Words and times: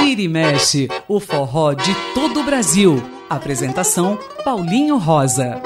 Vira 0.00 0.20
e 0.20 0.28
mexe, 0.28 0.88
o 1.08 1.18
forró 1.18 1.72
de 1.72 1.94
todo 2.14 2.40
o 2.40 2.44
Brasil. 2.44 3.02
Apresentação 3.30 4.18
Paulinho 4.44 4.98
Rosa. 4.98 5.62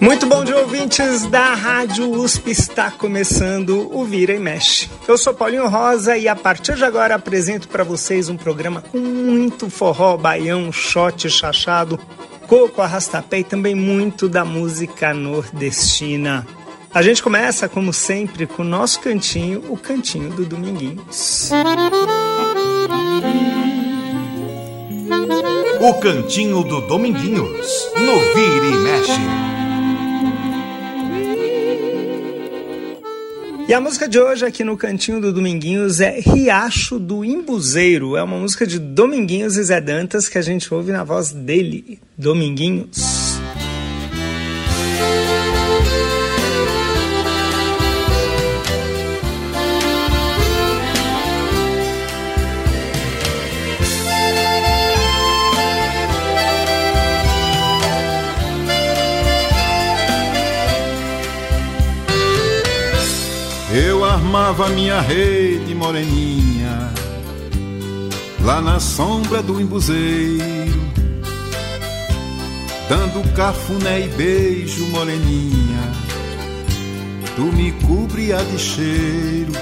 Muito 0.00 0.26
bom 0.26 0.44
dia, 0.44 0.58
ouvintes 0.58 1.24
da 1.26 1.54
Rádio 1.54 2.10
USP. 2.10 2.50
Está 2.50 2.90
começando 2.90 3.88
o 3.90 4.04
Vira 4.04 4.34
e 4.34 4.38
Mexe. 4.38 4.90
Eu 5.08 5.16
sou 5.16 5.32
Paulinho 5.32 5.68
Rosa 5.68 6.16
e 6.16 6.28
a 6.28 6.36
partir 6.36 6.74
de 6.74 6.84
agora 6.84 7.14
apresento 7.14 7.68
para 7.68 7.84
vocês 7.84 8.28
um 8.28 8.36
programa 8.36 8.82
com 8.82 8.98
muito 8.98 9.70
forró, 9.70 10.16
baião, 10.16 10.70
shot, 10.72 11.30
chachado, 11.30 11.98
coco, 12.46 12.82
arrastapé 12.82 13.38
e 13.38 13.44
também 13.44 13.74
muito 13.74 14.28
da 14.28 14.44
música 14.44 15.14
nordestina. 15.14 16.46
A 16.94 17.02
gente 17.02 17.20
começa, 17.20 17.68
como 17.68 17.92
sempre, 17.92 18.46
com 18.46 18.62
o 18.62 18.64
nosso 18.64 19.00
cantinho, 19.00 19.64
o 19.68 19.76
cantinho 19.76 20.30
do 20.30 20.44
Dominguinhos. 20.44 21.50
O 25.80 25.94
cantinho 25.94 26.62
do 26.62 26.80
Dominguinhos, 26.82 27.88
no 27.96 28.20
Vira 28.32 28.66
e 28.66 28.78
Mexe. 28.78 29.20
E 33.66 33.74
a 33.74 33.80
música 33.80 34.08
de 34.08 34.20
hoje 34.20 34.46
aqui 34.46 34.62
no 34.62 34.76
Cantinho 34.76 35.20
do 35.20 35.32
Dominguinhos 35.32 35.98
é 35.98 36.20
Riacho 36.20 37.00
do 37.00 37.24
Imbuzeiro. 37.24 38.16
É 38.16 38.22
uma 38.22 38.36
música 38.36 38.64
de 38.64 38.78
Dominguinhos 38.78 39.56
e 39.56 39.64
Zé 39.64 39.80
Dantas 39.80 40.28
que 40.28 40.38
a 40.38 40.42
gente 40.42 40.72
ouve 40.72 40.92
na 40.92 41.02
voz 41.02 41.32
dele, 41.32 41.98
Dominguinhos. 42.16 43.23
Eu 64.34 64.38
armava 64.38 64.68
minha 64.70 65.00
rede 65.00 65.72
moreninha 65.76 66.92
lá 68.44 68.60
na 68.60 68.80
sombra 68.80 69.40
do 69.40 69.60
embuzeiro, 69.60 70.74
dando 72.88 73.32
cafuné 73.32 74.00
e 74.00 74.08
beijo 74.08 74.86
moreninha, 74.86 75.92
tu 77.36 77.42
me 77.42 77.70
cobria 77.86 78.38
de 78.38 78.58
cheiro. 78.58 79.52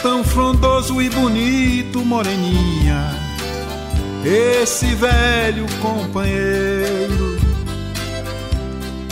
Tão 0.00 0.24
frondoso 0.24 1.02
e 1.02 1.10
bonito, 1.10 2.02
moreninha, 2.02 3.14
esse 4.24 4.94
velho 4.94 5.66
companheiro 5.82 7.17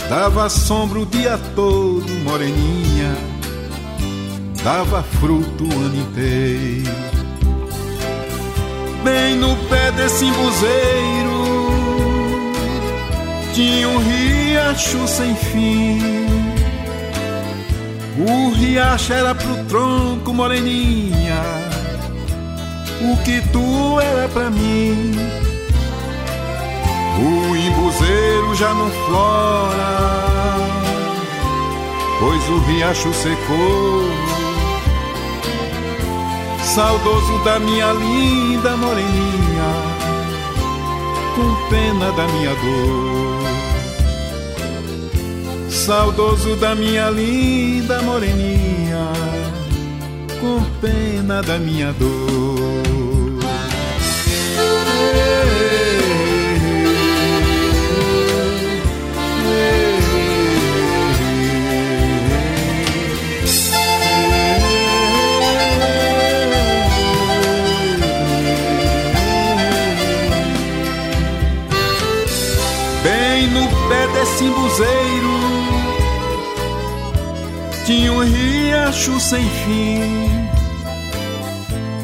Dava 0.09 0.47
sombra 0.49 0.99
o 0.99 1.05
dia 1.05 1.37
todo, 1.53 2.07
moreninha, 2.23 3.13
dava 4.63 5.03
fruto 5.03 5.65
o 5.65 5.73
ano 5.73 5.95
inteiro. 5.97 6.95
Bem 9.03 9.35
no 9.35 9.55
pé 9.67 9.91
desse 9.91 10.25
embuzeiro 10.25 11.47
tinha 13.53 13.89
um 13.89 13.97
riacho 13.97 15.07
sem 15.07 15.35
fim. 15.35 15.99
O 18.17 18.51
riacho 18.51 19.11
era 19.11 19.35
pro 19.35 19.63
tronco, 19.65 20.33
moreninha, 20.33 21.41
o 23.01 23.17
que 23.23 23.41
tu 23.49 23.99
era 23.99 24.29
pra 24.29 24.49
mim. 24.49 25.46
O 27.19 27.55
embuzeiro 27.55 28.55
já 28.55 28.73
não 28.73 28.91
flora, 28.91 30.57
pois 32.19 32.49
o 32.49 32.59
riacho 32.59 33.11
secou. 33.13 34.03
Saudoso 36.63 37.43
da 37.43 37.59
minha 37.59 37.91
linda 37.93 38.77
moreninha, 38.77 39.73
com 41.35 41.69
pena 41.69 42.11
da 42.11 42.27
minha 42.27 42.53
dor. 42.53 43.37
Saudoso 45.71 46.55
da 46.57 46.75
minha 46.75 47.09
linda 47.09 47.99
moreninha, 48.03 49.11
com 50.39 50.61
pena 50.79 51.41
da 51.41 51.57
minha 51.57 51.91
dor. 51.93 52.77
Bem 55.47 55.96
embuzeiro 74.45 75.37
tinha 77.87 78.11
um 78.11 78.19
riacho 78.19 79.17
sem 79.17 79.49
fim. 79.49 80.27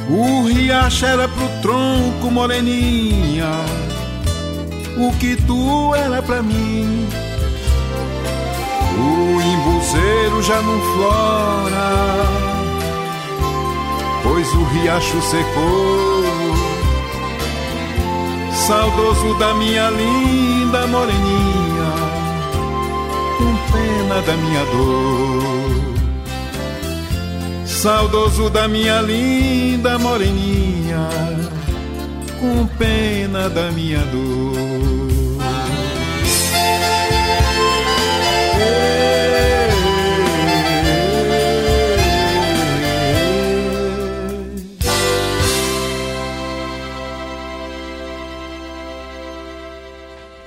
O 0.09 0.45
riacho 0.45 1.05
era 1.05 1.27
pro 1.27 1.47
tronco, 1.61 2.31
moreninha, 2.31 3.51
o 4.97 5.11
que 5.19 5.35
tu 5.35 5.93
era 5.93 6.21
pra 6.21 6.41
mim. 6.41 7.05
O 8.97 9.41
embuzeiro 9.41 10.41
já 10.41 10.61
não 10.61 10.79
flora, 10.93 11.91
pois 14.23 14.47
o 14.53 14.63
riacho 14.65 15.21
secou. 15.21 16.23
Saudoso 18.67 19.37
da 19.37 19.53
minha 19.55 19.89
linda 19.89 20.87
moreninha, 20.87 21.62
pena 23.73 24.21
da 24.21 24.37
minha 24.37 24.63
dor. 24.65 25.93
Saudoso 27.65 28.49
da 28.49 28.67
minha 28.67 29.01
linda 29.01 29.99
moreninha, 29.99 31.09
com 32.39 32.65
pena 32.77 33.49
da 33.49 33.71
minha 33.71 33.99
dor. 34.05 34.62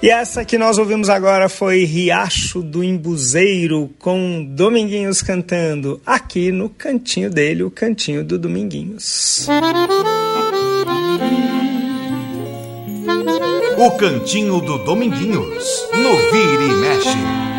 E 0.06 0.08
essa 0.08 0.44
que 0.44 0.56
nós 0.56 0.78
ouvimos 0.78 1.08
agora 1.08 1.48
foi 1.48 1.82
Riacho 1.82 2.62
do 2.62 2.84
Embuzeiro, 2.84 3.90
com 3.98 4.46
Dominguinhos 4.50 5.20
cantando, 5.20 6.00
aqui 6.06 6.52
no 6.52 6.68
cantinho 6.68 7.28
dele, 7.28 7.64
o 7.64 7.72
cantinho 7.72 8.22
do 8.22 8.38
Dominguinhos. 8.38 9.48
O 13.76 13.90
cantinho 13.96 14.60
do 14.60 14.78
Dominguinhos, 14.84 15.88
no 15.92 16.16
Vira 16.30 16.62
e 16.62 16.74
Mexe. 16.76 17.55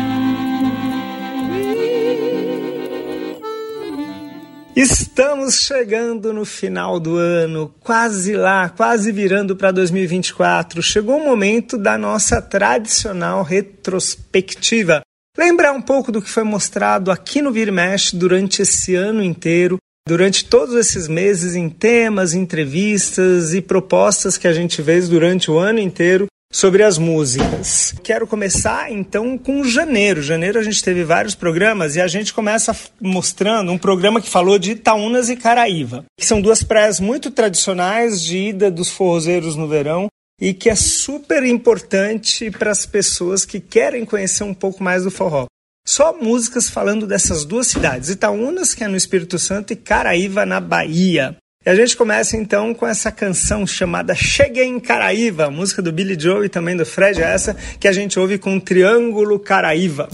Estamos 4.80 5.62
chegando 5.62 6.32
no 6.32 6.44
final 6.44 7.00
do 7.00 7.16
ano, 7.16 7.74
quase 7.80 8.36
lá, 8.36 8.68
quase 8.68 9.10
virando 9.10 9.56
para 9.56 9.72
2024. 9.72 10.80
Chegou 10.80 11.16
o 11.16 11.24
momento 11.24 11.76
da 11.76 11.98
nossa 11.98 12.40
tradicional 12.40 13.42
retrospectiva. 13.42 15.00
Lembrar 15.36 15.72
um 15.72 15.82
pouco 15.82 16.12
do 16.12 16.22
que 16.22 16.30
foi 16.30 16.44
mostrado 16.44 17.10
aqui 17.10 17.42
no 17.42 17.50
Vir 17.50 17.72
Mesh 17.72 18.12
durante 18.12 18.62
esse 18.62 18.94
ano 18.94 19.20
inteiro, 19.20 19.78
durante 20.06 20.44
todos 20.44 20.76
esses 20.76 21.08
meses 21.08 21.56
em 21.56 21.68
temas, 21.68 22.32
entrevistas 22.32 23.54
e 23.54 23.60
propostas 23.60 24.38
que 24.38 24.46
a 24.46 24.52
gente 24.52 24.80
fez 24.80 25.08
durante 25.08 25.50
o 25.50 25.58
ano 25.58 25.80
inteiro 25.80 26.28
sobre 26.52 26.82
as 26.82 26.98
músicas. 26.98 27.94
Quero 28.02 28.26
começar 28.26 28.90
então 28.90 29.36
com 29.36 29.62
janeiro. 29.64 30.22
Janeiro 30.22 30.58
a 30.58 30.62
gente 30.62 30.82
teve 30.82 31.04
vários 31.04 31.34
programas 31.34 31.96
e 31.96 32.00
a 32.00 32.08
gente 32.08 32.32
começa 32.32 32.76
mostrando 33.00 33.70
um 33.70 33.78
programa 33.78 34.20
que 34.20 34.28
falou 34.28 34.58
de 34.58 34.72
Itaúnas 34.72 35.28
e 35.28 35.36
Caraíva, 35.36 36.04
que 36.18 36.26
são 36.26 36.40
duas 36.40 36.62
praias 36.62 37.00
muito 37.00 37.30
tradicionais 37.30 38.22
de 38.22 38.38
ida 38.38 38.70
dos 38.70 38.90
forrozeiros 38.90 39.56
no 39.56 39.68
verão 39.68 40.08
e 40.40 40.54
que 40.54 40.70
é 40.70 40.74
super 40.74 41.44
importante 41.44 42.50
para 42.50 42.70
as 42.70 42.86
pessoas 42.86 43.44
que 43.44 43.60
querem 43.60 44.04
conhecer 44.04 44.44
um 44.44 44.54
pouco 44.54 44.82
mais 44.82 45.04
do 45.04 45.10
forró. 45.10 45.46
só 45.86 46.12
músicas 46.12 46.68
falando 46.68 47.06
dessas 47.06 47.44
duas 47.44 47.66
cidades, 47.66 48.10
Itaúnas, 48.10 48.74
que 48.74 48.84
é 48.84 48.88
no 48.88 48.96
Espírito 48.96 49.38
Santo, 49.38 49.72
e 49.72 49.76
Caraíva, 49.76 50.44
na 50.44 50.60
Bahia. 50.60 51.36
E 51.68 51.70
a 51.70 51.74
gente 51.74 51.94
começa 51.98 52.34
então 52.34 52.72
com 52.72 52.86
essa 52.86 53.12
canção 53.12 53.66
chamada 53.66 54.14
Cheguei 54.14 54.64
em 54.64 54.80
Caraíva, 54.80 55.50
música 55.50 55.82
do 55.82 55.92
Billy 55.92 56.18
Joe 56.18 56.46
e 56.46 56.48
também 56.48 56.74
do 56.74 56.86
Fred, 56.86 57.20
essa 57.20 57.54
que 57.78 57.86
a 57.86 57.92
gente 57.92 58.18
ouve 58.18 58.38
com 58.38 58.58
Triângulo 58.58 59.38
Caraíva. 59.38 60.08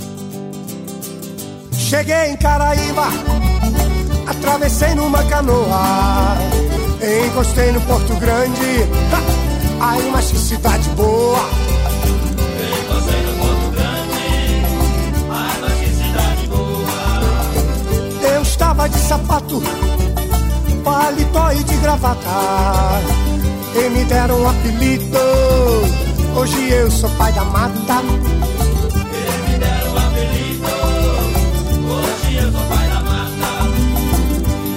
Cheguei 1.72 2.30
em 2.30 2.36
Caraíva, 2.36 3.06
atravessei 4.26 4.96
numa 4.96 5.22
canoa, 5.28 6.36
encostei 7.24 7.70
no 7.70 7.80
Porto 7.82 8.16
Grande, 8.16 8.82
ha! 9.12 9.90
aí 9.92 10.10
mas 10.10 10.32
que 10.32 10.38
cidade 10.38 10.88
boa. 10.88 11.38
Encostei 12.82 13.22
no 13.22 13.38
Porto 13.38 13.70
Grande, 13.70 14.26
ai 15.30 15.58
mas 15.60 15.72
que 15.78 15.88
cidade 16.02 16.46
boa. 16.48 18.34
Eu 18.34 18.42
estava 18.42 18.88
de 18.88 18.98
sapato, 18.98 19.62
paletó 21.04 21.52
e 21.52 21.62
de 21.62 21.76
gravata, 21.76 22.30
e 23.74 23.90
me 23.90 24.04
deram 24.04 24.40
um 24.40 24.48
apelido, 24.48 25.18
hoje 26.34 26.70
eu 26.70 26.90
sou 26.90 27.10
pai 27.10 27.30
da 27.32 27.44
mata. 27.44 28.02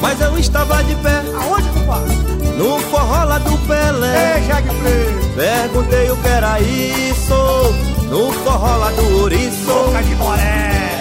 Mas 0.02 0.22
eu 0.22 0.38
estava 0.38 0.84
de 0.84 0.96
pé 0.96 1.24
Aonde, 1.36 1.70
compadre? 1.70 2.16
no 2.58 2.80
forró 2.80 3.24
lá 3.24 3.40
do 3.40 3.58
Pelé. 3.66 4.38
Ei, 4.38 4.48
Preto, 4.48 5.34
Perguntei 5.36 6.12
o 6.12 6.18
que 6.18 6.28
era 6.28 6.60
isso 6.60 7.74
no 8.10 8.32
forró 8.32 8.78
lá 8.78 8.92
do 8.92 9.22
Ouriço. 9.22 9.66
boca 9.66 10.04
de 10.04 10.16
moré. 10.16 10.97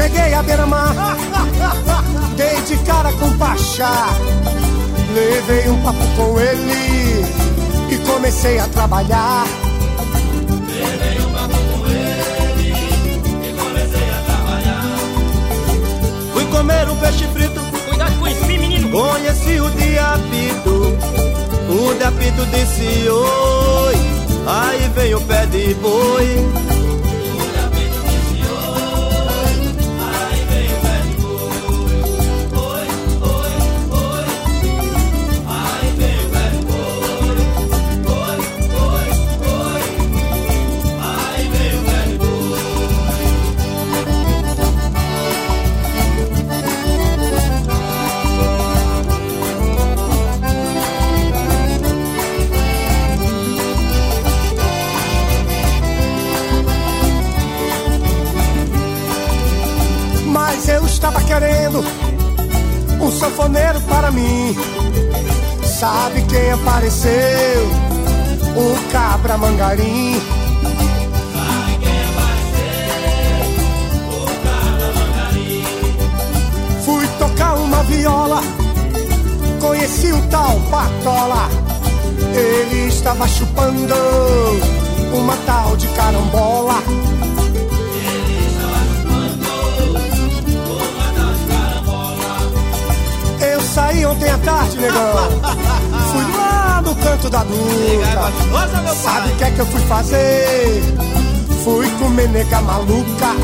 Cheguei 0.00 0.32
à 0.32 0.42
beira-mar, 0.42 0.94
dei 2.34 2.58
de 2.62 2.74
cara 2.84 3.12
com 3.12 3.26
o 3.26 3.36
Pachá. 3.36 4.08
Levei 5.14 5.68
um 5.68 5.78
papo 5.82 5.98
com 6.16 6.40
ele 6.40 7.26
e 7.90 7.98
comecei 8.06 8.58
a 8.58 8.66
trabalhar. 8.68 9.44
Fui 16.32 16.46
comer 16.46 16.88
um 16.88 16.96
peixe 16.96 17.26
frito. 17.34 17.60
Cuidado 17.86 18.18
com 18.18 18.28
isso, 18.28 18.46
menino. 18.46 18.88
Conheci 18.88 19.60
o 19.60 19.70
diapito. 19.70 20.98
O 21.68 21.94
diapito 21.98 22.46
disse 22.46 23.06
oi. 23.06 23.94
Aí 24.46 24.90
veio 24.94 25.18
o 25.18 25.20
pé 25.26 25.44
de 25.44 25.74
boi. 25.74 26.69
Apareceu? 67.00 67.66
O 68.56 68.92
cabra 68.92 69.38
mangarim. 69.38 70.20
Fui 76.84 77.06
tocar 77.18 77.54
uma 77.54 77.82
viola, 77.84 78.40
conheci 79.60 80.12
o 80.12 80.22
tal 80.28 80.60
Patola. 80.70 81.48
Ele 82.34 82.88
estava 82.88 83.26
chupando 83.26 83.94
uma 85.14 85.36
tal 85.46 85.76
de 85.76 85.88
carambola. 85.88 86.82
Eu 93.40 93.60
saí 93.62 94.04
ontem 94.04 94.28
à 94.28 94.38
tarde, 94.38 94.76
negão. 94.76 95.80
Lá 96.80 96.86
no 96.86 96.94
canto 96.94 97.28
da 97.28 97.44
meu 97.44 98.94
Sabe 98.94 99.32
o 99.32 99.36
que 99.36 99.44
é 99.44 99.50
que 99.50 99.58
eu 99.58 99.66
fui 99.66 99.80
fazer? 99.82 100.82
Fui 101.62 101.90
comer 101.98 102.28
nega 102.30 102.60
maluca. 102.62 103.36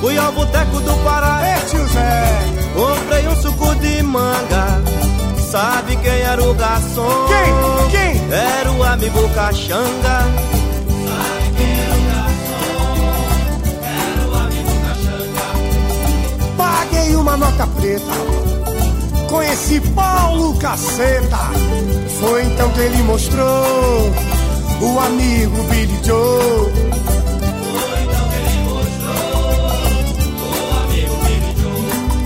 Fui 0.00 0.16
ao 0.16 0.32
boteco 0.32 0.80
do 0.80 1.04
Pará. 1.04 1.40
Ei, 1.44 1.66
tio 1.68 1.86
Zé. 1.88 2.40
Comprei 2.74 3.28
um 3.28 3.36
suco 3.36 3.74
de 3.74 4.02
manga. 4.02 4.82
Sabe 5.50 5.94
quem 5.96 6.20
era 6.20 6.42
o 6.42 6.54
garçom? 6.54 7.26
Quem? 7.28 8.14
Quem? 8.16 8.32
Era 8.32 8.72
o 8.72 8.82
amigo 8.82 9.28
Caxanga. 9.34 10.24
Uma 17.28 17.36
nota 17.36 17.66
preta. 17.66 18.10
Conheci 19.28 19.80
Paulo 19.94 20.54
Caceta. 20.54 21.50
Foi 22.18 22.42
então 22.44 22.70
que 22.70 22.80
ele 22.80 23.02
mostrou 23.02 24.10
o 24.80 24.98
amigo 24.98 25.62
Billy 25.64 26.00
Joe. 26.02 26.72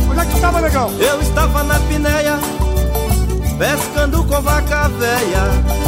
Onde 0.09 0.21
é 0.21 0.25
que 0.25 0.41
tava, 0.41 0.61
negão? 0.61 0.91
Eu 1.01 1.21
estava 1.21 1.65
na 1.65 1.81
pinéia, 1.81 2.39
pescando 3.59 4.23
com 4.25 4.41
vaca 4.41 4.89
véia. 4.89 5.83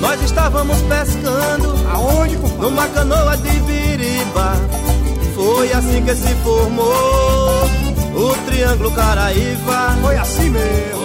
Nós 0.00 0.20
estávamos 0.20 0.76
pescando 0.82 1.74
Aonde, 1.90 2.36
compadre? 2.36 2.60
numa 2.60 2.88
canoa 2.88 3.36
de 3.38 3.60
biriba. 3.60 4.52
Foi 5.34 5.72
assim 5.72 6.04
que 6.04 6.14
se 6.14 6.34
formou 6.42 7.81
o 8.22 8.34
Triângulo 8.46 8.90
Caraíva. 8.92 9.96
Foi 10.00 10.16
assim 10.16 10.50
mesmo. 10.50 11.01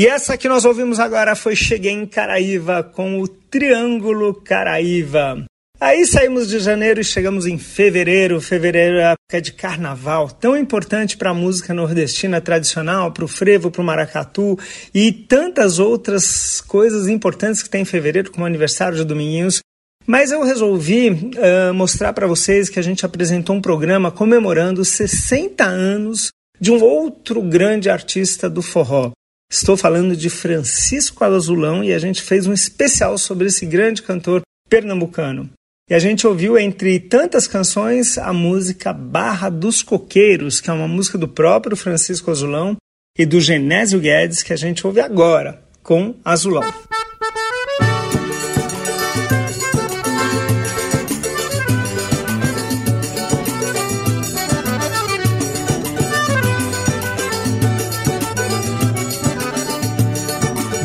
E 0.00 0.06
essa 0.06 0.38
que 0.38 0.48
nós 0.48 0.64
ouvimos 0.64 0.98
agora 0.98 1.36
foi 1.36 1.54
Cheguei 1.54 1.92
em 1.92 2.06
Caraíva 2.06 2.82
com 2.82 3.20
o 3.20 3.28
Triângulo 3.28 4.32
Caraíva. 4.32 5.44
Aí 5.78 6.06
saímos 6.06 6.48
de 6.48 6.58
janeiro 6.58 7.02
e 7.02 7.04
chegamos 7.04 7.44
em 7.44 7.58
fevereiro. 7.58 8.40
Fevereiro 8.40 8.96
é 8.96 9.04
a 9.04 9.10
época 9.10 9.42
de 9.42 9.52
carnaval, 9.52 10.30
tão 10.30 10.56
importante 10.56 11.18
para 11.18 11.32
a 11.32 11.34
música 11.34 11.74
nordestina 11.74 12.40
tradicional, 12.40 13.12
para 13.12 13.26
o 13.26 13.28
frevo, 13.28 13.70
para 13.70 13.82
o 13.82 13.84
maracatu 13.84 14.58
e 14.94 15.12
tantas 15.12 15.78
outras 15.78 16.62
coisas 16.62 17.06
importantes 17.06 17.62
que 17.62 17.68
tem 17.68 17.82
em 17.82 17.84
fevereiro, 17.84 18.30
como 18.30 18.44
o 18.44 18.46
aniversário 18.46 18.96
de 18.96 19.04
Dominguinhos. 19.04 19.60
Mas 20.06 20.32
eu 20.32 20.42
resolvi 20.42 21.10
uh, 21.10 21.74
mostrar 21.74 22.14
para 22.14 22.26
vocês 22.26 22.70
que 22.70 22.78
a 22.78 22.82
gente 22.82 23.04
apresentou 23.04 23.54
um 23.54 23.60
programa 23.60 24.10
comemorando 24.10 24.82
60 24.82 25.62
anos 25.62 26.30
de 26.58 26.72
um 26.72 26.82
outro 26.82 27.42
grande 27.42 27.90
artista 27.90 28.48
do 28.48 28.62
forró. 28.62 29.12
Estou 29.52 29.76
falando 29.76 30.16
de 30.16 30.30
Francisco 30.30 31.24
Azulão 31.24 31.82
e 31.82 31.92
a 31.92 31.98
gente 31.98 32.22
fez 32.22 32.46
um 32.46 32.52
especial 32.52 33.18
sobre 33.18 33.48
esse 33.48 33.66
grande 33.66 34.00
cantor 34.00 34.42
pernambucano. 34.68 35.50
E 35.90 35.94
a 35.94 35.98
gente 35.98 36.24
ouviu, 36.24 36.56
entre 36.56 37.00
tantas 37.00 37.48
canções, 37.48 38.16
a 38.16 38.32
música 38.32 38.92
Barra 38.92 39.50
dos 39.50 39.82
Coqueiros, 39.82 40.60
que 40.60 40.70
é 40.70 40.72
uma 40.72 40.86
música 40.86 41.18
do 41.18 41.26
próprio 41.26 41.76
Francisco 41.76 42.30
Azulão 42.30 42.76
e 43.18 43.26
do 43.26 43.40
Genésio 43.40 43.98
Guedes, 43.98 44.44
que 44.44 44.52
a 44.52 44.56
gente 44.56 44.86
ouve 44.86 45.00
agora, 45.00 45.60
com 45.82 46.14
Azulão. 46.24 46.62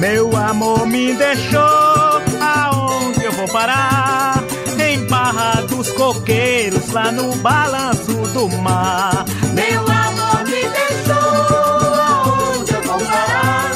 Meu 0.07 0.37
amor 0.37 0.85
me 0.85 1.15
deixou, 1.15 1.59
aonde 2.39 3.23
eu 3.23 3.31
vou 3.31 3.47
parar? 3.47 4.35
Em 4.79 5.03
Barra 5.07 5.61
dos 5.61 5.91
Coqueiros, 5.93 6.91
lá 6.91 7.11
no 7.11 7.35
balanço 7.37 8.13
do 8.31 8.47
mar. 8.59 9.25
Meu 9.55 9.81
amor 9.81 10.43
me 10.45 10.61
deixou, 10.61 11.95
aonde 11.95 12.71
eu 12.71 12.81
vou 12.83 12.99
parar? 12.99 13.71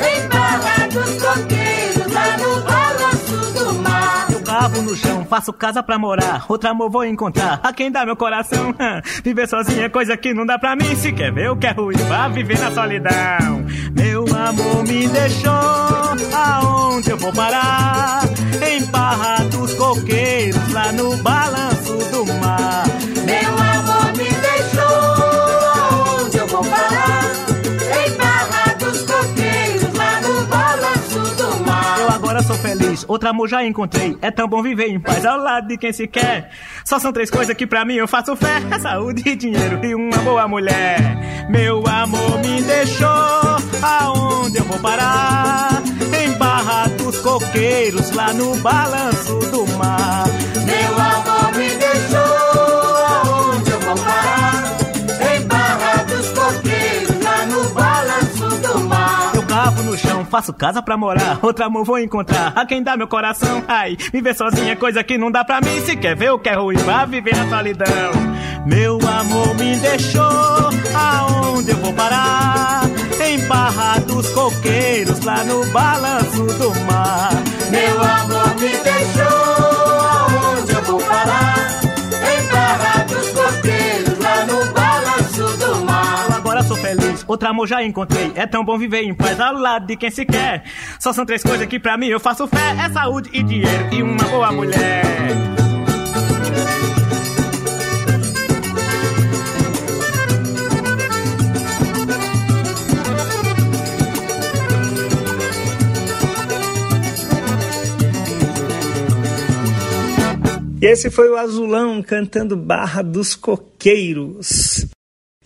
Em 0.00 0.28
Barra 0.28 0.86
dos 0.86 1.22
Coqueiros, 1.22 2.10
lá 2.10 2.36
no 2.38 2.62
balanço 2.62 3.52
do 3.52 3.74
mar. 3.82 4.26
Eu 4.32 4.40
cavo 4.40 4.80
no 4.80 4.96
chão, 4.96 5.26
faço 5.26 5.52
casa 5.52 5.82
pra 5.82 5.98
morar. 5.98 6.46
Outro 6.48 6.70
amor 6.70 6.90
vou 6.90 7.04
encontrar, 7.04 7.60
a 7.62 7.70
quem 7.70 7.92
dá 7.92 8.06
meu 8.06 8.16
coração. 8.16 8.74
Viver 9.22 9.46
sozinho 9.46 9.84
é 9.84 9.90
coisa 9.90 10.16
que 10.16 10.32
não 10.32 10.46
dá 10.46 10.58
pra 10.58 10.74
mim. 10.74 10.96
Se 10.96 11.12
quer 11.12 11.30
ver 11.30 11.50
o 11.50 11.56
que 11.56 11.66
é 11.66 11.72
ruim, 11.72 11.98
vá 12.08 12.28
viver 12.28 12.58
na 12.58 12.70
solidão. 12.70 13.55
Amor 14.46 14.84
me 14.86 15.08
deixou, 15.08 15.50
aonde 16.32 17.10
eu 17.10 17.16
vou 17.16 17.32
parar? 17.32 18.22
Em 18.64 18.84
Barra 18.84 19.38
dos 19.50 19.74
Coqueiros, 19.74 20.72
lá 20.72 20.92
no 20.92 21.16
balanço 21.16 21.75
outro 33.08 33.28
amor 33.28 33.48
já 33.48 33.64
encontrei. 33.64 34.16
É 34.20 34.30
tão 34.30 34.48
bom 34.48 34.62
viver 34.62 34.88
em 34.88 35.00
paz 35.00 35.24
ao 35.24 35.38
lado 35.38 35.68
de 35.68 35.76
quem 35.76 35.92
se 35.92 36.06
quer. 36.06 36.50
Só 36.84 36.98
são 36.98 37.12
três 37.12 37.30
coisas 37.30 37.56
que 37.56 37.66
pra 37.66 37.84
mim 37.84 37.94
eu 37.94 38.08
faço 38.08 38.36
fé: 38.36 38.62
é 38.70 38.78
saúde, 38.78 39.22
dinheiro 39.36 39.84
e 39.84 39.94
uma 39.94 40.18
boa 40.18 40.46
mulher. 40.48 41.46
Meu 41.48 41.86
amor 41.86 42.38
me 42.38 42.62
deixou, 42.62 43.08
aonde 43.82 44.58
eu 44.58 44.64
vou 44.64 44.78
parar? 44.80 45.82
Em 46.20 46.32
Barra 46.38 46.88
dos 46.88 47.18
Coqueiros, 47.20 48.10
lá 48.12 48.32
no 48.32 48.56
balanço 48.56 49.38
do 49.50 49.66
mar. 49.76 50.24
Meu 50.64 50.94
amor 50.98 51.56
me 51.56 51.68
deixou, 51.68 52.25
cavo 59.66 59.82
no 59.82 59.98
chão, 59.98 60.24
faço 60.24 60.52
casa 60.52 60.80
pra 60.80 60.96
morar. 60.96 61.40
Outro 61.42 61.64
amor 61.64 61.84
vou 61.84 61.98
encontrar, 61.98 62.52
a 62.54 62.64
quem 62.64 62.84
dá 62.84 62.96
meu 62.96 63.08
coração. 63.08 63.64
Ai, 63.66 63.96
viver 64.12 64.32
sozinho 64.32 64.70
é 64.70 64.76
coisa 64.76 65.02
que 65.02 65.18
não 65.18 65.28
dá 65.28 65.44
pra 65.44 65.60
mim. 65.60 65.80
Se 65.80 65.96
quer 65.96 66.14
ver 66.14 66.30
o 66.30 66.38
que 66.38 66.48
é 66.48 66.54
ruim, 66.54 66.76
vá 66.76 67.04
viver 67.04 67.34
na 67.34 67.48
solidão. 67.48 68.12
Meu 68.64 68.96
amor 68.96 69.56
me 69.56 69.76
deixou, 69.76 70.22
aonde 70.94 71.72
eu 71.72 71.76
vou 71.78 71.92
parar? 71.94 72.82
Em 73.20 73.40
Barra 73.48 73.98
dos 73.98 74.30
Coqueiros, 74.30 75.24
lá 75.24 75.42
no 75.42 75.66
balanço 75.72 76.44
do 76.44 76.70
mar. 76.84 77.32
Meu 77.68 78.00
amor 78.00 78.54
me 78.60 78.68
deixou, 78.68 79.35
outro 87.26 87.48
amor 87.48 87.66
já 87.66 87.82
encontrei. 87.82 88.32
É 88.34 88.46
tão 88.46 88.64
bom 88.64 88.78
viver 88.78 89.02
em 89.02 89.14
paz 89.14 89.40
ao 89.40 89.54
lado 89.54 89.86
de 89.86 89.96
quem 89.96 90.10
se 90.10 90.24
quer. 90.24 90.64
Só 90.98 91.12
são 91.12 91.26
três 91.26 91.42
coisas 91.42 91.66
que 91.66 91.78
pra 91.78 91.96
mim 91.96 92.06
eu 92.06 92.20
faço 92.20 92.46
fé: 92.46 92.76
é 92.84 92.88
saúde 92.90 93.30
e 93.32 93.42
dinheiro 93.42 93.94
e 93.94 94.02
uma 94.02 94.24
boa 94.24 94.52
mulher. 94.52 95.06
Esse 110.80 111.10
foi 111.10 111.28
o 111.30 111.36
Azulão 111.36 112.02
cantando 112.02 112.56
Barra 112.56 113.02
dos 113.02 113.34
Coqueiros. 113.34 114.86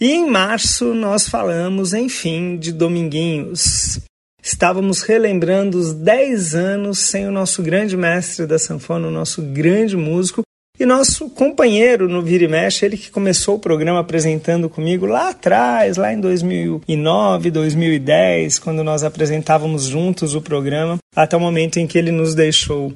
E 0.00 0.12
em 0.12 0.26
março 0.26 0.95
nós 0.95 1.28
falamos, 1.28 1.92
enfim, 1.92 2.57
de 2.57 2.73
Dominguinhos. 2.73 4.00
Estávamos 4.42 5.02
relembrando 5.02 5.76
os 5.76 5.92
10 5.92 6.54
anos 6.54 6.99
sem 7.00 7.28
o 7.28 7.30
nosso 7.30 7.62
grande 7.62 7.99
mestre 7.99 8.47
da 8.47 8.59
sanfona, 8.59 9.09
o 9.09 9.11
nosso 9.11 9.42
grande 9.42 9.99
músico 9.99 10.40
e 10.78 10.87
nosso 10.87 11.28
companheiro 11.28 12.09
no 12.09 12.23
Vira 12.23 12.45
e 12.45 12.49
Mexe, 12.49 12.87
ele 12.87 12.97
que 12.97 13.11
começou 13.11 13.57
o 13.57 13.61
programa 13.61 14.00
apresentando 14.00 14.71
comigo 14.71 15.04
lá 15.04 15.28
atrás, 15.28 15.99
lá 15.99 16.11
em 16.11 16.19
2009, 16.19 17.50
2010, 17.50 18.59
quando 18.59 18.83
nós 18.83 19.04
apresentávamos 19.04 19.85
juntos 19.85 20.35
o 20.35 20.40
programa, 20.40 20.97
até 21.14 21.37
o 21.37 21.40
momento 21.40 21.76
em 21.76 21.87
que 21.87 21.99
ele 21.99 22.11
nos 22.11 22.35
deixou. 22.35 22.95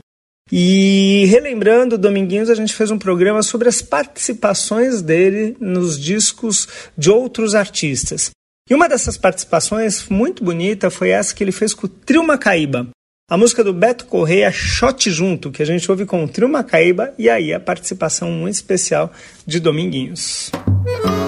E 0.53 1.25
relembrando, 1.27 1.97
Dominguinhos, 1.97 2.51
a 2.51 2.55
gente 2.55 2.75
fez 2.75 2.91
um 2.91 2.99
programa 2.99 3.43
sobre 3.43 3.69
as 3.69 3.81
participações 3.81 5.01
dele 5.01 5.57
nos 5.59 5.99
discos 5.99 6.69
de 6.97 7.11
outros 7.11 7.55
artistas. 7.55 8.31
E 8.69 8.75
uma 8.75 8.89
dessas 8.89 9.17
participações 9.17 10.09
muito 10.09 10.45
bonita 10.45 10.91
foi 10.91 11.11
essa 11.11 11.35
que 11.35 11.43
ele 11.43 11.53
fez 11.53 11.75
com 11.75 11.87
o 11.87 11.89
Trio 11.89 12.23
Macaíba. 12.23 12.89
A 13.31 13.39
música 13.39 13.65
do 13.65 13.73
Beto 13.73 14.05
Correia, 14.05 14.53
Shot 14.53 15.11
Junto, 15.11 15.51
que 15.51 15.63
a 15.63 15.67
gente 15.67 15.91
ouve 15.91 16.05
com 16.05 16.23
o 16.23 16.29
Trio 16.29 16.49
Macaíba, 16.49 17.15
e 17.19 17.31
aí 17.31 17.55
a 17.55 17.61
participação 17.61 18.31
muito 18.31 18.55
especial 18.55 19.11
de 19.47 19.59
Dominguinhos. 19.59 20.51
Me 20.85 21.24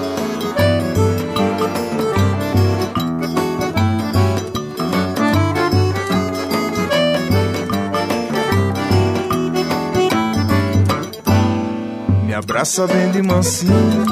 abraça 12.37 12.85
bem 12.85 13.09
de 13.11 13.21
mansinho, 13.23 14.05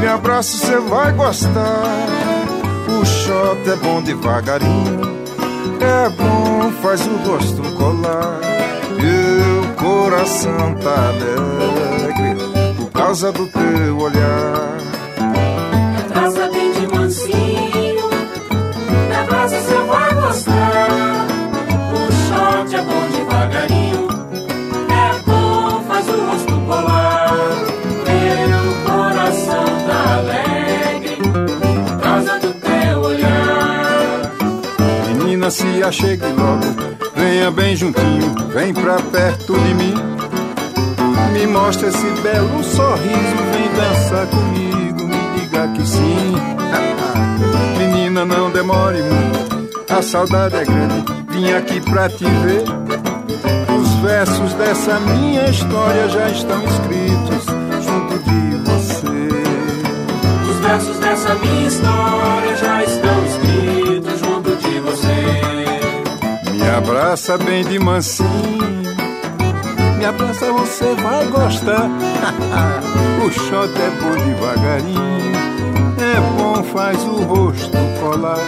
me 0.00 0.06
abraça, 0.06 0.56
você 0.56 0.78
vai 0.78 1.12
gostar. 1.12 1.82
O 2.88 3.04
shot 3.04 3.68
é 3.68 3.76
bom 3.76 4.00
devagarinho, 4.00 5.00
é 5.80 6.08
bom, 6.10 6.70
faz 6.80 7.04
o 7.04 7.16
rosto 7.28 7.62
colar. 7.76 8.38
E 8.96 9.60
o 9.60 9.74
coração 9.74 10.74
tá 10.76 11.08
alegre 11.08 12.36
por 12.76 12.90
causa 12.92 13.32
do 13.32 13.44
teu 13.48 13.98
olhar. 13.98 14.93
Menina, 35.44 35.50
se 35.50 35.82
achegue 35.82 36.24
logo, 36.26 36.64
venha 37.14 37.50
bem 37.50 37.76
juntinho, 37.76 38.34
vem 38.54 38.72
pra 38.72 38.96
perto 38.96 39.52
de 39.52 39.74
mim. 39.74 39.94
Me 41.34 41.46
mostra 41.46 41.88
esse 41.88 42.06
belo 42.22 42.64
sorriso, 42.64 43.36
vem 43.52 43.68
dançar 43.76 44.26
comigo, 44.28 45.06
me 45.06 45.38
diga 45.40 45.68
que 45.68 45.86
sim. 45.86 46.32
Menina, 47.76 48.24
não 48.24 48.50
demore 48.50 49.02
muito, 49.02 49.92
a 49.92 50.00
saudade 50.00 50.56
é 50.56 50.64
grande, 50.64 51.04
vim 51.28 51.52
aqui 51.52 51.78
pra 51.78 52.08
te 52.08 52.24
ver. 52.24 52.64
Os 53.78 53.88
versos 54.00 54.54
dessa 54.54 54.98
minha 55.00 55.46
história 55.50 56.08
já 56.08 56.30
estão 56.30 56.62
escritos 56.64 57.44
junto 57.84 58.18
de 58.18 58.70
você. 58.70 59.06
Os 60.50 60.58
versos 60.60 60.98
dessa 61.00 61.34
minha 61.34 61.68
história 61.68 62.56
já 62.56 62.82
estão 62.82 63.24
escritos 63.26 63.43
Me 66.64 66.70
abraça 66.70 67.36
bem 67.36 67.62
de 67.62 67.78
mansinho. 67.78 68.30
Me 69.98 70.04
abraça, 70.06 70.50
você 70.50 70.94
vai 70.94 71.26
gostar. 71.26 71.90
o 73.22 73.30
shot 73.30 73.70
é 73.78 73.90
bom 74.00 74.16
devagarinho. 74.24 75.34
é 76.00 76.20
bom, 76.38 76.64
faz 76.64 77.04
o 77.04 77.22
rosto 77.24 77.76
colar. 78.00 78.38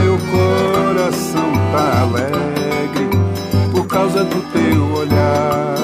Meu 0.00 0.16
coração 0.30 1.52
tá 1.72 2.02
alegre 2.02 3.10
por 3.72 3.84
causa 3.88 4.22
do 4.22 4.40
teu 4.52 4.94
olhar. 4.94 5.74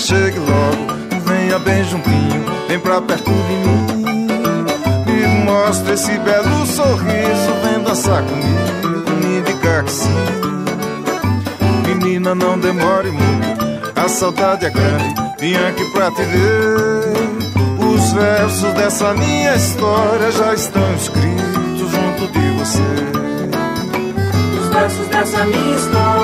Chegue 0.00 0.38
logo, 0.38 1.20
venha 1.26 1.58
bem 1.58 1.84
juntinho, 1.84 2.44
vem 2.68 2.78
pra 2.78 3.00
perto 3.02 3.30
de 3.30 3.36
mim. 3.36 3.86
Me 5.06 5.44
mostra 5.44 5.92
esse 5.92 6.18
belo 6.18 6.66
sorriso, 6.66 7.52
vem 7.62 7.82
dançar 7.84 8.22
comigo, 8.22 9.10
me 9.20 9.42
diga 9.42 9.82
que 9.82 9.92
sim. 9.92 10.08
Menina, 11.86 12.34
não 12.34 12.58
demore 12.58 13.10
muito, 13.10 13.90
a 13.94 14.08
saudade 14.08 14.64
é 14.64 14.70
grande, 14.70 15.14
vim 15.38 15.54
aqui 15.56 15.84
pra 15.92 16.10
te 16.10 16.22
ver. 16.22 17.20
Os 17.78 18.12
versos 18.12 18.72
dessa 18.74 19.12
minha 19.14 19.54
história 19.54 20.32
já 20.32 20.54
estão 20.54 20.94
escritos 20.94 21.90
junto 21.90 22.32
de 22.32 22.50
você. 22.58 22.82
Os 24.60 24.68
versos 24.68 25.06
dessa 25.08 25.44
minha 25.44 25.76
história 25.76 26.19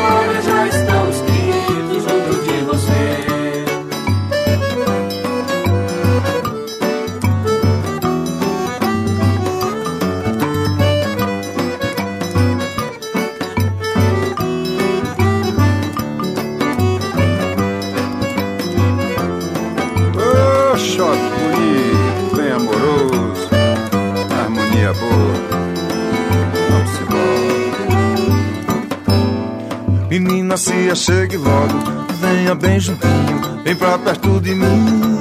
achegue 30.57 31.37
logo, 31.37 32.07
venha 32.19 32.55
bem 32.55 32.81
juntinho, 32.81 33.61
vem 33.63 33.77
pra 33.77 33.99
perto 33.99 34.41
de 34.41 34.55
mim. 34.55 35.13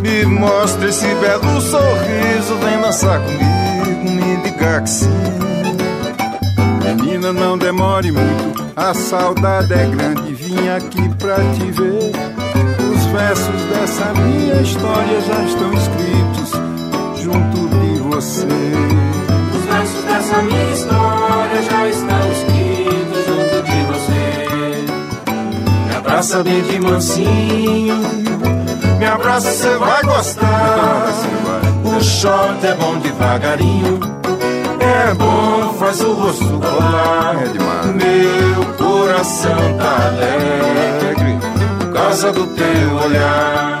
Me 0.00 0.24
mostre 0.24 0.88
esse 0.88 1.06
belo 1.16 1.60
sorriso, 1.60 2.56
vem 2.64 2.80
dançar 2.80 3.20
comigo, 3.20 4.10
me 4.10 4.36
diga 4.38 4.80
que 4.80 4.88
sim. 4.88 5.10
Menina, 6.82 7.34
não 7.34 7.58
demore 7.58 8.10
muito, 8.10 8.72
a 8.74 8.94
saudade 8.94 9.74
é 9.74 9.84
grande, 9.90 10.32
vim 10.32 10.68
aqui 10.70 11.06
pra 11.16 11.36
te 11.36 11.70
ver. 11.72 12.12
Os 12.94 13.04
versos 13.12 13.62
dessa 13.70 14.14
minha 14.14 14.62
história 14.62 15.20
já 15.20 15.44
estão 15.44 15.72
escritos 15.74 17.22
junto 17.22 17.68
de 17.68 18.00
você. 18.00 18.46
Os 19.54 19.64
versos 19.66 20.04
dessa 20.04 20.42
minha 20.42 20.72
história 20.72 21.62
já 21.62 21.88
estão 21.88 22.15
abraça 26.16 26.42
bem 26.42 26.62
de 26.62 26.80
mansinho, 26.80 27.94
Me 28.98 29.04
abraça, 29.04 29.52
você 29.52 29.76
vai 29.76 30.02
gostar. 30.02 31.12
o 31.84 32.00
short 32.02 32.66
é 32.66 32.74
bom 32.74 32.98
devagarinho. 33.00 34.00
É 34.80 35.12
bom, 35.12 35.74
faz 35.78 36.00
o 36.00 36.14
rosto 36.14 36.58
colar. 36.58 37.36
É 37.42 37.48
demais. 37.48 37.86
Meu 37.94 38.64
coração 38.78 39.76
tá 39.76 40.06
alegre 40.06 41.38
por 41.80 41.92
causa 41.92 42.32
do 42.32 42.46
teu 42.46 42.96
olhar. 43.04 43.80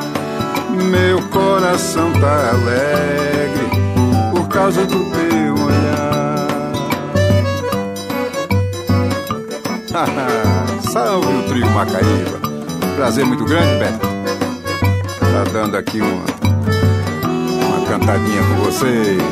Meu 0.90 1.22
coração 1.28 2.12
tá 2.20 2.50
alegre 2.50 3.70
por 4.30 4.46
causa 4.48 4.84
do 4.84 5.04
teu 5.04 5.54
olhar. 5.64 5.86
Salve 10.92 11.45
Macaíba. 11.76 12.40
Prazer 12.96 13.26
muito 13.26 13.44
grande, 13.44 13.78
Beto. 13.78 14.06
Tá 15.20 15.44
dando 15.52 15.76
aqui 15.76 16.00
uma, 16.00 16.24
uma 17.66 17.86
cantadinha 17.86 18.40
com 18.42 18.64
vocês. 18.64 19.22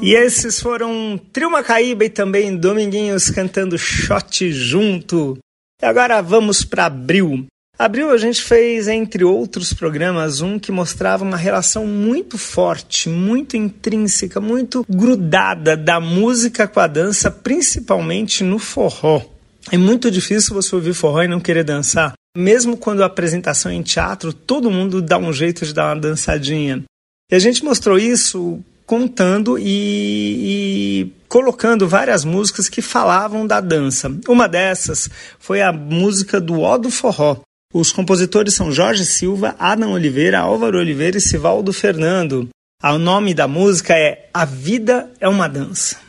E 0.00 0.14
esses 0.14 0.58
foram 0.58 1.20
Trio 1.30 1.50
Macaíba 1.50 2.06
e 2.06 2.08
também 2.08 2.56
Dominguinhos 2.56 3.28
cantando 3.28 3.76
shot 3.76 4.50
junto. 4.50 5.36
E 5.82 5.84
agora 5.84 6.22
vamos 6.22 6.64
para 6.64 6.86
Abril. 6.86 7.46
Abril 7.78 8.10
a 8.10 8.18
gente 8.18 8.42
fez, 8.42 8.88
entre 8.88 9.22
outros 9.22 9.72
programas, 9.72 10.40
um 10.40 10.58
que 10.58 10.72
mostrava 10.72 11.22
uma 11.22 11.36
relação 11.36 11.86
muito 11.86 12.36
forte, 12.36 13.08
muito 13.08 13.56
intrínseca, 13.56 14.40
muito 14.40 14.84
grudada 14.88 15.76
da 15.76 16.00
música 16.00 16.66
com 16.66 16.80
a 16.80 16.88
dança, 16.88 17.30
principalmente 17.30 18.42
no 18.42 18.58
forró. 18.58 19.22
É 19.70 19.78
muito 19.78 20.10
difícil 20.10 20.54
você 20.54 20.74
ouvir 20.74 20.92
forró 20.92 21.22
e 21.22 21.28
não 21.28 21.38
querer 21.38 21.62
dançar. 21.62 22.14
Mesmo 22.36 22.76
quando 22.76 23.04
a 23.04 23.06
apresentação 23.06 23.70
é 23.70 23.74
em 23.76 23.82
teatro, 23.82 24.32
todo 24.32 24.72
mundo 24.72 25.00
dá 25.00 25.16
um 25.16 25.32
jeito 25.32 25.64
de 25.64 25.72
dar 25.72 25.94
uma 25.94 26.00
dançadinha. 26.00 26.82
E 27.30 27.36
a 27.36 27.38
gente 27.38 27.64
mostrou 27.64 27.96
isso 27.96 28.58
contando 28.86 29.56
e, 29.56 29.62
e, 29.62 31.12
colocando 31.28 31.86
várias 31.86 32.24
músicas 32.24 32.68
que 32.68 32.82
falavam 32.82 33.46
da 33.46 33.60
dança. 33.60 34.10
Uma 34.26 34.48
dessas 34.48 35.08
foi 35.38 35.62
a 35.62 35.70
música 35.70 36.40
do 36.40 36.60
Ó 36.60 36.76
do 36.76 36.90
Forró. 36.90 37.40
Os 37.72 37.92
compositores 37.92 38.54
são 38.54 38.72
Jorge 38.72 39.04
Silva, 39.04 39.54
Adam 39.58 39.92
Oliveira, 39.92 40.40
Álvaro 40.40 40.78
Oliveira 40.78 41.18
e 41.18 41.20
Sivaldo 41.20 41.72
Fernando. 41.72 42.48
O 42.82 42.98
nome 42.98 43.34
da 43.34 43.46
música 43.46 43.94
é 43.94 44.30
A 44.32 44.44
Vida 44.44 45.12
é 45.20 45.28
uma 45.28 45.48
Dança. 45.48 46.07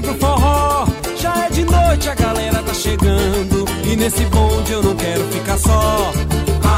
Venha 0.00 0.02
pro 0.02 0.14
forró. 0.14 0.86
Já 1.16 1.46
é 1.46 1.50
de 1.50 1.64
noite, 1.64 2.08
a 2.08 2.14
galera 2.14 2.62
tá 2.62 2.74
chegando. 2.74 3.64
E 3.84 3.96
nesse 3.96 4.24
bonde 4.26 4.72
eu 4.72 4.82
não 4.82 4.96
quero 4.96 5.24
ficar 5.28 5.58
só. 5.58 6.12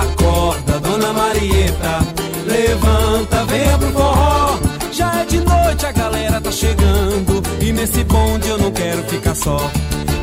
Acorda, 0.02 0.80
dona 0.80 1.12
Marieta, 1.12 1.98
levanta, 2.46 3.44
venha 3.46 3.78
pro 3.78 3.92
forró. 3.92 4.58
Já 4.92 5.20
é 5.20 5.24
de 5.24 5.40
noite, 5.40 5.86
a 5.86 5.92
galera 5.92 6.40
tá 6.40 6.50
chegando. 6.50 7.42
E 7.60 7.72
nesse 7.72 8.04
bonde 8.04 8.48
eu 8.48 8.58
não 8.58 8.70
quero 8.72 9.02
ficar 9.04 9.34
só. 9.34 9.70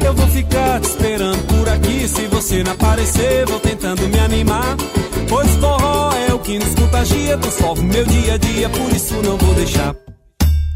Eu 0.05 0.13
vou 0.13 0.27
ficar 0.27 0.79
te 0.79 0.89
esperando 0.89 1.43
por 1.47 1.69
aqui. 1.69 2.07
Se 2.07 2.27
você 2.27 2.63
não 2.63 2.73
aparecer, 2.73 3.45
vou 3.45 3.59
tentando 3.59 4.07
me 4.07 4.19
animar. 4.19 4.75
Pois 5.27 5.49
forró 5.55 6.11
é 6.27 6.33
o 6.33 6.39
que 6.39 6.57
nos 6.57 6.73
contagia, 6.75 7.37
transforma 7.37 7.83
meu 7.83 8.05
dia 8.05 8.33
a 8.33 8.37
dia, 8.37 8.69
por 8.69 8.91
isso 8.95 9.13
não 9.21 9.37
vou 9.37 9.53
deixar. 9.53 9.95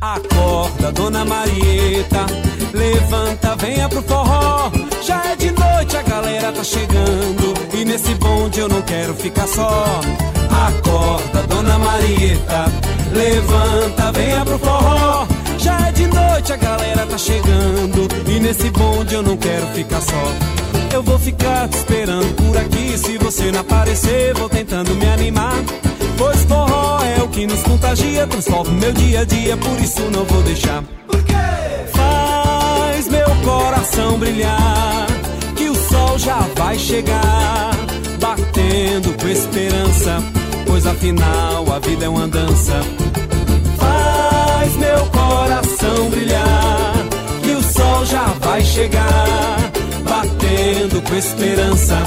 Acorda, 0.04 0.92
dona 0.92 1.24
Marieta, 1.24 2.26
levanta, 2.74 3.56
venha 3.56 3.88
pro 3.88 4.02
forró. 4.02 4.70
Já 5.02 5.32
é 5.32 5.36
de 5.38 5.50
noite, 5.52 5.96
a 5.96 6.02
galera 6.02 6.52
tá 6.52 6.62
chegando. 6.62 7.54
E 7.74 7.86
nesse 7.86 8.14
bonde 8.16 8.60
eu 8.60 8.68
não 8.68 8.82
quero 8.82 9.14
ficar 9.14 9.48
só. 9.48 10.02
Acorda, 10.68 11.44
dona 11.48 11.80
Marieta, 11.80 12.66
levanta, 13.14 14.12
venha 14.12 14.44
pro 14.44 14.60
forró. 14.60 15.26
Já 15.58 15.88
é 15.88 15.92
de 15.94 16.06
noite, 16.08 16.52
a 16.52 16.58
galera 16.58 17.06
tá 17.06 17.18
chegando. 17.18 18.10
E 18.28 18.40
nesse 18.42 18.70
bonde 18.72 19.16
eu 19.16 19.24
não 19.24 19.38
quero 19.38 19.68
ficar 19.68 20.02
só. 20.02 20.34
Eu 20.94 21.02
vou 21.02 21.18
ficar 21.18 21.70
te 21.70 21.78
esperando 21.78 22.36
por 22.36 22.58
aqui. 22.58 22.98
Se 22.98 23.18
você 23.20 23.54
não 23.54 23.62
aparecer, 23.62 24.34
vou 24.34 24.50
tentando 24.50 24.94
me 24.96 25.08
animar. 25.08 25.56
Pois 26.18 26.44
forró 26.44 27.00
é 27.04 27.22
o 27.22 27.28
que 27.28 27.46
nos 27.48 27.62
contagia, 27.64 28.28
transforma 28.28 28.72
meu 28.72 28.94
dia 28.94 29.22
a 29.22 29.26
dia, 29.26 29.58
por 29.58 29.80
isso 29.82 30.02
não 30.12 30.24
vou 30.26 30.42
deixar. 30.44 30.84
Faz 31.92 32.24
coração 33.44 34.18
brilhar, 34.18 35.08
que 35.56 35.70
o 35.70 35.76
sol 35.76 36.18
já 36.18 36.40
vai 36.56 36.78
chegar, 36.80 37.72
batendo 38.20 39.14
com 39.20 39.28
esperança, 39.28 40.24
pois 40.66 40.88
afinal 40.88 41.66
a 41.72 41.80
vida 41.80 42.06
é 42.06 42.10
uma 42.10 42.28
dança. 42.28 42.82
Faz 43.78 44.76
meu 44.78 45.06
coração 45.08 46.10
brilhar, 46.10 46.94
que 47.44 47.52
o 47.52 47.62
sol 47.62 48.06
já 48.06 48.26
vai 48.40 48.64
chegar, 48.64 49.72
batendo 50.08 51.02
com 51.02 51.16
esperança, 51.16 51.98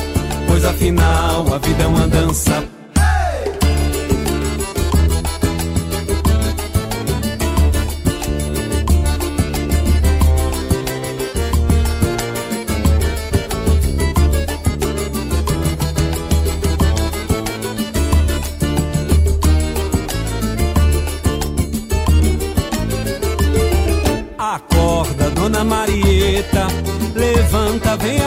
pois 0.48 0.64
afinal 0.64 1.46
a 1.54 1.58
vida 1.58 1.84
é 1.84 1.86
uma 1.86 2.08
dança. 2.08 2.75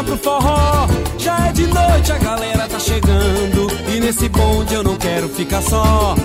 Pro 0.10 0.18
forró. 0.18 0.88
Já 1.18 1.48
é 1.48 1.52
de 1.52 1.68
noite, 1.68 2.12
a 2.12 2.18
galera 2.18 2.68
tá 2.68 2.80
chegando. 2.80 3.68
E 3.94 4.00
nesse 4.00 4.28
bonde 4.30 4.74
eu 4.74 4.84
não 4.84 4.96
quero 4.96 5.30
ficar 5.30 5.62
só. 5.62 6.16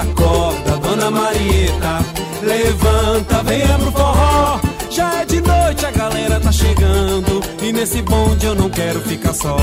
Acorda, 0.00 0.76
dona 0.78 1.10
Marieta, 1.10 2.04
levanta, 2.42 3.42
venha 3.42 3.78
pro 3.78 3.92
forró. 3.92 4.60
Já 4.90 5.20
é 5.20 5.24
de 5.26 5.40
noite, 5.40 5.86
a 5.86 5.90
galera 5.90 6.40
tá 6.40 6.52
chegando. 6.52 7.42
E 7.62 7.72
nesse 7.72 8.00
bonde 8.02 8.46
eu 8.46 8.54
não 8.54 8.70
quero 8.70 9.00
ficar 9.00 9.34
só. 9.34 9.56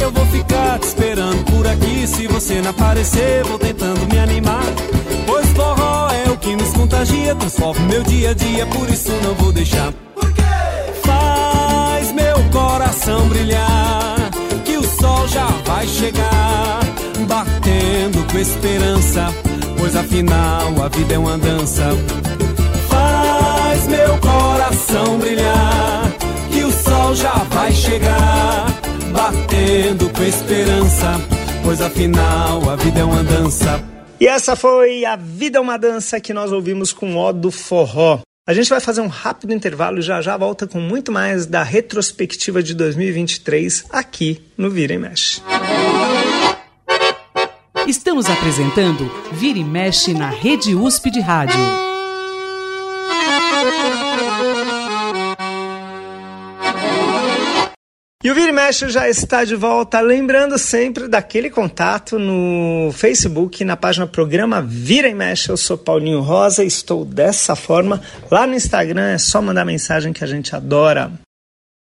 Eu 0.00 0.10
vou 0.10 0.26
ficar 0.26 0.78
te 0.78 0.86
esperando 0.86 1.44
por 1.44 1.66
aqui. 1.66 2.06
Se 2.06 2.26
você 2.26 2.60
não 2.62 2.70
aparecer, 2.70 3.44
vou 3.44 3.58
tentando 3.58 4.06
me 4.06 4.18
animar. 4.18 4.64
Pois 5.26 5.46
forró 5.50 6.08
é 6.10 6.30
o 6.30 6.36
que 6.36 6.56
nos 6.56 6.72
contagia, 6.72 7.34
transforma 7.34 7.80
meu 7.86 8.02
dia 8.02 8.30
a 8.30 8.34
dia, 8.34 8.66
por 8.66 8.88
isso 8.88 9.10
não 9.22 9.34
vou 9.34 9.52
deixar. 9.52 9.92
Coração 12.94 13.28
brilhar, 13.28 14.30
que 14.64 14.76
o 14.76 14.84
sol 14.84 15.26
já 15.26 15.46
vai 15.66 15.84
chegar, 15.84 16.78
batendo 17.26 18.24
com 18.30 18.38
esperança, 18.38 19.34
pois 19.76 19.96
afinal 19.96 20.80
a 20.80 20.88
vida 20.88 21.14
é 21.14 21.18
uma 21.18 21.36
dança. 21.36 21.82
Faz 22.88 23.88
meu 23.88 24.16
coração 24.18 25.18
brilhar, 25.18 26.04
que 26.52 26.62
o 26.62 26.70
sol 26.70 27.16
já 27.16 27.34
vai 27.50 27.72
chegar, 27.72 28.66
batendo 29.10 30.08
com 30.10 30.22
esperança, 30.22 31.20
pois 31.64 31.80
afinal 31.80 32.70
a 32.70 32.76
vida 32.76 33.00
é 33.00 33.04
uma 33.04 33.24
dança. 33.24 33.82
E 34.20 34.28
essa 34.28 34.54
foi 34.54 35.04
a 35.04 35.16
Vida 35.16 35.58
é 35.58 35.60
uma 35.60 35.76
Dança 35.76 36.20
que 36.20 36.32
nós 36.32 36.52
ouvimos 36.52 36.92
com 36.92 37.16
o 37.16 37.32
do 37.32 37.50
Forró. 37.50 38.20
A 38.46 38.52
gente 38.52 38.68
vai 38.68 38.78
fazer 38.78 39.00
um 39.00 39.06
rápido 39.06 39.54
intervalo 39.54 40.00
e 40.00 40.02
já 40.02 40.20
já 40.20 40.36
volta 40.36 40.66
com 40.66 40.78
muito 40.78 41.10
mais 41.10 41.46
da 41.46 41.62
retrospectiva 41.62 42.62
de 42.62 42.74
2023 42.74 43.86
aqui 43.88 44.42
no 44.54 44.70
Vira 44.70 44.92
e 44.92 44.98
Mexe. 44.98 45.40
Estamos 47.86 48.28
apresentando 48.28 49.10
Vira 49.32 49.58
e 49.58 49.64
Mexe 49.64 50.12
na 50.12 50.28
Rede 50.28 50.74
USP 50.74 51.10
de 51.10 51.20
Rádio. 51.20 51.58
E 58.24 58.30
o 58.30 58.34
Vira 58.34 58.48
e 58.48 58.52
Mexe 58.52 58.88
já 58.88 59.06
está 59.06 59.44
de 59.44 59.54
volta, 59.54 60.00
lembrando 60.00 60.56
sempre 60.56 61.06
daquele 61.06 61.50
contato 61.50 62.18
no 62.18 62.90
Facebook, 62.94 63.62
na 63.66 63.76
página 63.76 64.06
Programa 64.06 64.62
Vira 64.62 65.08
e 65.08 65.14
Mexe. 65.14 65.50
Eu 65.50 65.58
sou 65.58 65.76
Paulinho 65.76 66.22
Rosa 66.22 66.64
estou 66.64 67.04
dessa 67.04 67.54
forma. 67.54 68.00
Lá 68.30 68.46
no 68.46 68.54
Instagram 68.54 69.10
é 69.10 69.18
só 69.18 69.42
mandar 69.42 69.66
mensagem 69.66 70.10
que 70.10 70.24
a 70.24 70.26
gente 70.26 70.56
adora. 70.56 71.12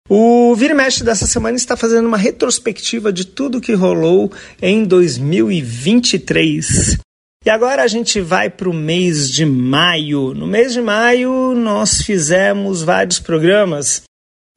O 0.07 0.53
Vira 0.53 0.75
e 0.75 0.77
Mexe 0.77 1.03
dessa 1.03 1.25
semana 1.25 1.57
está 1.57 1.75
fazendo 1.75 2.05
uma 2.05 2.17
retrospectiva 2.17 3.11
de 3.11 3.25
tudo 3.25 3.59
que 3.59 3.73
rolou 3.73 4.31
em 4.61 4.83
2023. 4.83 6.99
E 7.43 7.49
agora 7.49 7.81
a 7.81 7.87
gente 7.87 8.21
vai 8.21 8.47
para 8.47 8.69
o 8.69 8.73
mês 8.75 9.27
de 9.27 9.43
maio. 9.43 10.35
No 10.35 10.45
mês 10.45 10.71
de 10.71 10.83
maio 10.83 11.55
nós 11.55 12.03
fizemos 12.03 12.83
vários 12.83 13.17
programas 13.17 14.05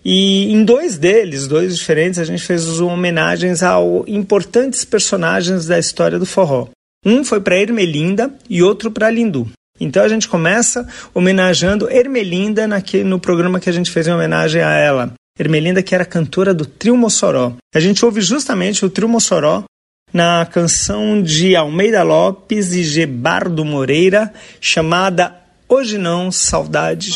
e 0.04 0.50
em 0.50 0.64
dois 0.64 0.96
deles, 0.96 1.46
dois 1.46 1.76
diferentes, 1.76 2.18
a 2.18 2.24
gente 2.24 2.42
fez 2.42 2.80
homenagens 2.80 3.62
a 3.62 3.76
importantes 4.06 4.84
personagens 4.84 5.66
da 5.66 5.78
história 5.78 6.18
do 6.18 6.26
forró. 6.26 6.68
Um 7.04 7.24
foi 7.24 7.40
para 7.40 7.58
Ermelinda 7.58 8.34
e 8.48 8.62
outro 8.62 8.90
para 8.90 9.10
Lindu. 9.10 9.48
Então 9.78 10.02
a 10.02 10.08
gente 10.08 10.28
começa 10.28 10.86
homenageando 11.14 11.90
Ermelinda 11.90 12.66
naquele, 12.66 13.04
no 13.04 13.18
programa 13.18 13.58
que 13.58 13.70
a 13.70 13.72
gente 13.72 13.90
fez 13.90 14.06
em 14.06 14.12
homenagem 14.12 14.62
a 14.62 14.72
ela. 14.72 15.14
Ermelinda, 15.38 15.82
que 15.82 15.94
era 15.94 16.04
cantora 16.04 16.52
do 16.52 16.66
Trio 16.66 16.96
Mossoró. 16.96 17.54
A 17.74 17.80
gente 17.80 18.04
ouve 18.04 18.20
justamente 18.20 18.84
o 18.84 18.90
Trio 18.90 19.08
Mossoró 19.08 19.64
na 20.12 20.44
canção 20.44 21.22
de 21.22 21.56
Almeida 21.56 22.02
Lopes 22.02 22.72
e 22.72 22.82
Gebardo 22.82 23.64
Moreira, 23.64 24.32
chamada 24.60 25.34
Hoje 25.68 25.96
Não, 25.96 26.30
Saudade. 26.30 27.12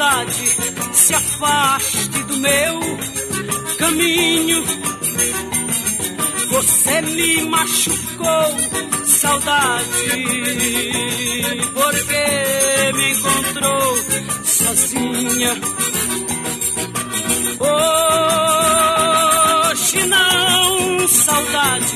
Saudade, 0.00 0.56
se 0.94 1.14
afaste 1.14 2.08
do 2.24 2.38
meu 2.38 2.80
caminho. 3.78 4.64
Você 6.48 7.02
me 7.02 7.42
machucou, 7.42 8.56
saudade, 9.04 9.84
porque 11.74 12.92
me 12.94 13.12
encontrou 13.12 13.96
sozinha. 14.42 15.60
Hoje 19.60 20.06
não, 20.06 21.08
saudade, 21.08 21.94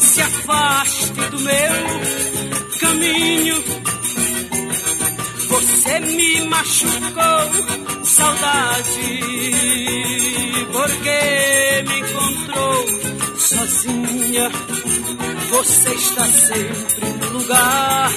se 0.00 0.20
afaste 0.22 1.12
do 1.30 1.38
meu 1.38 2.00
caminho. 2.80 3.83
Você 5.54 6.00
me 6.00 6.48
machucou, 6.48 8.04
saudade, 8.04 9.20
porque 10.72 11.84
me 11.88 12.00
encontrou 12.00 13.38
sozinha. 13.38 14.50
Você 15.50 15.94
está 15.94 16.26
sempre 16.26 17.06
no 17.06 17.38
lugar 17.38 18.10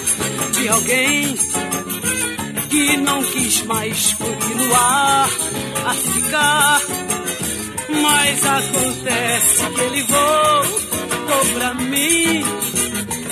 de 0.54 0.68
alguém 0.68 1.36
que 2.72 2.98
não 2.98 3.22
quis 3.22 3.62
mais 3.66 4.14
continuar 4.16 5.30
a 5.86 5.94
ficar. 5.94 6.82
Mas 8.02 8.46
acontece 8.46 9.70
que 9.76 9.82
ele 9.82 10.02
voltou 10.02 11.54
pra 11.54 11.74
mim. 11.76 12.44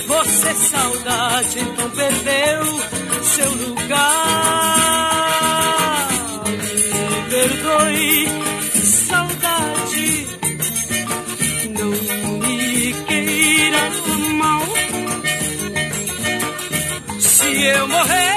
Você, 0.07 0.53
saudade, 0.53 1.59
então 1.59 1.89
perdeu 1.89 3.04
seu 3.35 3.51
lugar. 3.53 4.07
Me 7.11 7.19
perdoe, 7.29 8.27
saudade, 9.07 10.27
não 11.77 11.91
me 12.39 12.93
queira 13.07 13.83
mal. 14.41 14.63
Se 17.19 17.49
eu 17.63 17.87
morrer, 17.87 18.34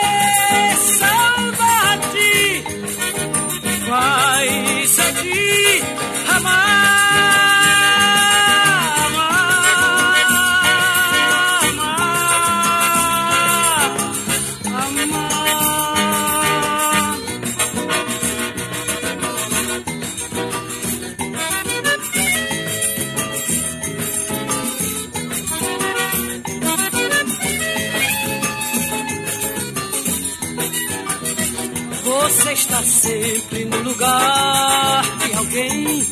sempre 33.08 33.64
no 33.64 33.78
lugar 33.78 35.02
de 35.18 35.34
alguém 35.34 36.04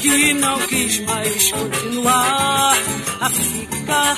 que 0.00 0.32
não 0.34 0.58
quis 0.60 1.00
mais 1.00 1.50
continuar 1.50 2.76
a 3.20 3.30
ficar. 3.30 4.16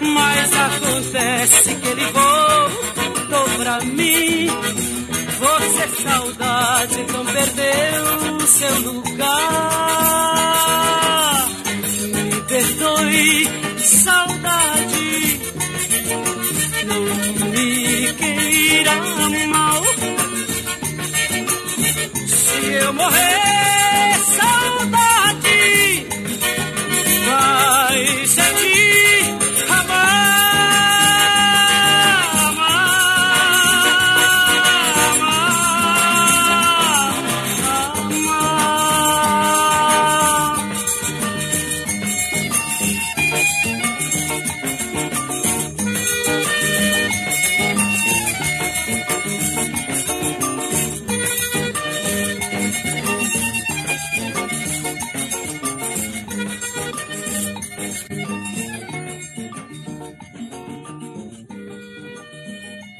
Mas 0.00 0.52
acontece 0.52 1.74
que 1.74 1.88
ele 1.88 2.06
voltou 2.12 3.48
pra 3.58 3.80
mim. 3.80 4.48
Você, 5.40 6.02
saudade, 6.02 7.06
não 7.12 7.24
perdeu 7.24 8.46
seu 8.46 8.92
lugar. 8.92 9.57
Eu 22.88 22.94
morrer, 22.94 23.47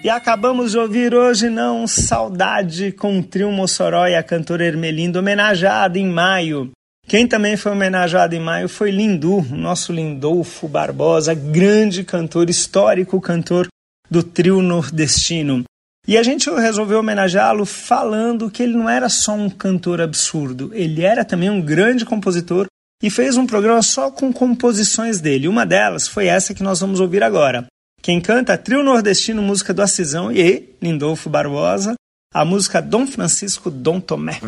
E 0.08 0.10
acabamos 0.10 0.70
de 0.70 0.78
ouvir 0.78 1.14
hoje 1.14 1.50
não 1.50 1.86
Saudade 1.86 2.92
com 2.92 3.18
o 3.18 3.22
trio 3.22 3.52
Mossoró 3.52 4.06
e 4.06 4.14
a 4.14 4.22
cantora 4.22 4.64
Ermelinda 4.64 5.18
homenageada 5.18 5.98
em 5.98 6.06
maio. 6.06 6.70
Quem 7.06 7.26
também 7.26 7.58
foi 7.58 7.72
homenageado 7.72 8.34
em 8.34 8.40
maio 8.40 8.70
foi 8.70 8.90
Lindu, 8.90 9.42
nosso 9.50 9.92
Lindolfo 9.92 10.66
Barbosa, 10.66 11.34
grande 11.34 12.04
cantor, 12.04 12.48
histórico 12.48 13.20
cantor 13.20 13.68
do 14.10 14.22
trio 14.22 14.62
nordestino. 14.62 15.64
E 16.06 16.16
a 16.16 16.22
gente 16.22 16.48
resolveu 16.48 17.00
homenageá-lo 17.00 17.66
falando 17.66 18.50
que 18.50 18.62
ele 18.62 18.78
não 18.78 18.88
era 18.88 19.10
só 19.10 19.34
um 19.34 19.50
cantor 19.50 20.00
absurdo, 20.00 20.70
ele 20.72 21.02
era 21.02 21.22
também 21.22 21.50
um 21.50 21.60
grande 21.60 22.06
compositor 22.06 22.64
e 23.02 23.10
fez 23.10 23.36
um 23.36 23.46
programa 23.46 23.82
só 23.82 24.10
com 24.10 24.32
composições 24.32 25.20
dele. 25.20 25.48
Uma 25.48 25.66
delas 25.66 26.08
foi 26.08 26.28
essa 26.28 26.54
que 26.54 26.62
nós 26.62 26.80
vamos 26.80 26.98
ouvir 26.98 27.22
agora. 27.22 27.66
Quem 28.08 28.22
canta 28.22 28.54
é 28.54 28.56
Trio 28.56 28.82
Nordestino, 28.82 29.42
música 29.42 29.74
do 29.74 29.82
Acisão 29.82 30.32
e 30.32 30.74
Lindolfo 30.80 31.28
Barbosa, 31.28 31.92
a 32.32 32.42
música 32.42 32.80
Dom 32.80 33.06
Francisco 33.06 33.70
Dom 33.70 34.00
Tomé. 34.00 34.40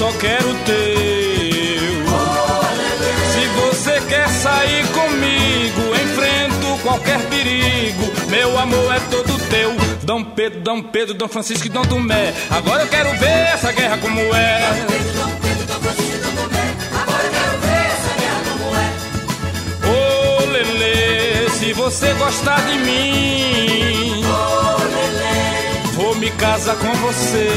Só 0.00 0.10
quero 0.12 0.54
teu. 0.64 2.06
Se 3.32 3.46
você 3.60 4.00
quer 4.08 4.26
sair 4.30 4.86
comigo, 4.88 5.94
enfrento 5.94 6.82
qualquer 6.82 7.20
perigo. 7.28 8.10
Meu 8.30 8.58
amor 8.58 8.94
é 8.94 9.00
todo 9.10 9.38
teu. 9.50 9.76
Dom 10.02 10.24
Pedro, 10.24 10.60
Dom 10.62 10.82
Pedro, 10.84 11.12
Dom 11.12 11.28
Francisco 11.28 11.66
e 11.66 11.68
Dom 11.68 11.82
Tomé. 11.82 12.32
Agora 12.48 12.84
eu 12.84 12.88
quero 12.88 13.10
ver 13.18 13.52
essa 13.52 13.72
guerra 13.72 13.98
como 13.98 14.18
é. 14.34 14.86
Ô 19.84 20.46
Lelê, 20.46 21.50
se 21.50 21.74
você 21.74 22.14
gostar 22.14 22.62
de 22.62 22.78
mim, 22.78 23.99
me 26.20 26.30
casar 26.32 26.76
com 26.76 26.92
você. 26.96 27.48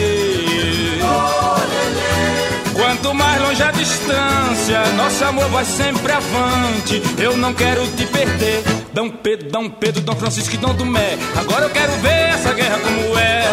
Quanto 2.73 3.13
mais 3.13 3.41
longe 3.41 3.61
a 3.61 3.71
distância, 3.71 4.85
nosso 4.95 5.23
amor 5.25 5.49
vai 5.49 5.65
sempre 5.65 6.13
avante. 6.13 7.03
Eu 7.17 7.35
não 7.35 7.53
quero 7.53 7.85
te 7.87 8.05
perder. 8.05 8.63
Dom 8.93 9.09
Pedro, 9.09 9.49
Dom 9.49 9.69
Pedro, 9.69 10.01
Dom 10.01 10.15
Francisco 10.15 10.55
e 10.55 10.57
Dom 10.57 10.73
Tomé. 10.75 11.17
Agora 11.35 11.65
eu 11.65 11.69
quero 11.71 11.91
ver 11.97 12.29
essa 12.29 12.53
guerra 12.53 12.79
como 12.79 13.19
é. 13.19 13.51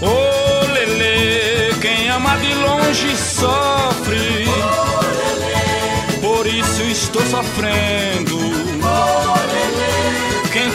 Ô 0.00 0.72
Lelê, 0.72 1.74
quem 1.82 2.08
ama 2.08 2.34
de 2.38 2.54
longe 2.54 3.14
sofre. 3.14 4.46
Por 6.22 6.46
isso 6.46 6.82
estou 6.82 7.22
sofrendo. 7.26 8.67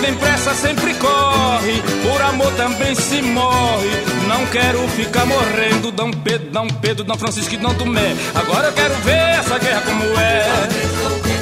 Tem 0.03 0.13
pressa 0.15 0.53
sempre 0.53 0.93
corre, 0.95 1.81
por 2.03 2.21
amor 2.23 2.51
também 2.55 2.93
se 2.93 3.21
morre. 3.21 3.89
Não 4.27 4.45
quero 4.47 4.85
ficar 4.89 5.25
morrendo. 5.25 5.93
Dom 5.93 6.11
Pedro, 6.11 6.49
Dom 6.51 6.67
Pedro, 6.67 7.05
Dom 7.05 7.17
Francisco 7.17 7.53
e 7.53 7.57
Dom 7.57 7.73
Tomé. 7.73 8.13
Agora 8.35 8.67
eu 8.67 8.73
quero 8.73 8.93
ver 8.95 9.39
essa 9.39 9.57
guerra 9.57 9.81
como 9.85 10.03
é. 10.19 11.32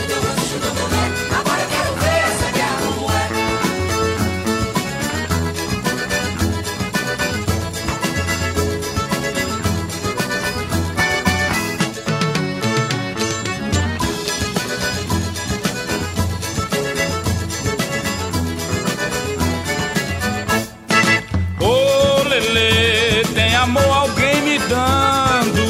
Dando. 24.71 25.61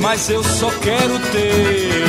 Mas 0.00 0.30
eu 0.30 0.42
só 0.42 0.70
quero 0.80 1.18
teu. 1.18 2.02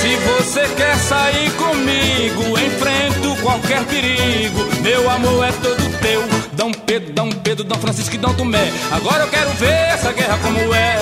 Se 0.00 0.16
você 0.16 0.66
quer 0.74 0.96
sair 0.96 1.50
comigo, 1.52 2.58
enfrento 2.58 3.36
qualquer 3.42 3.84
perigo. 3.84 4.66
Meu 4.80 5.10
amor 5.10 5.44
é 5.44 5.52
todo 5.52 5.98
teu. 6.00 6.22
Dom 6.52 6.72
Pedro, 6.72 7.12
Dom 7.12 7.30
Pedro, 7.30 7.64
Dom 7.64 7.78
Francisco 7.78 8.14
e 8.14 8.18
Dom 8.18 8.32
Tomé. 8.32 8.72
Agora 8.90 9.24
eu 9.24 9.28
quero 9.28 9.50
ver 9.50 9.94
essa 9.94 10.12
guerra 10.12 10.38
como 10.42 10.74
é. 10.74 10.98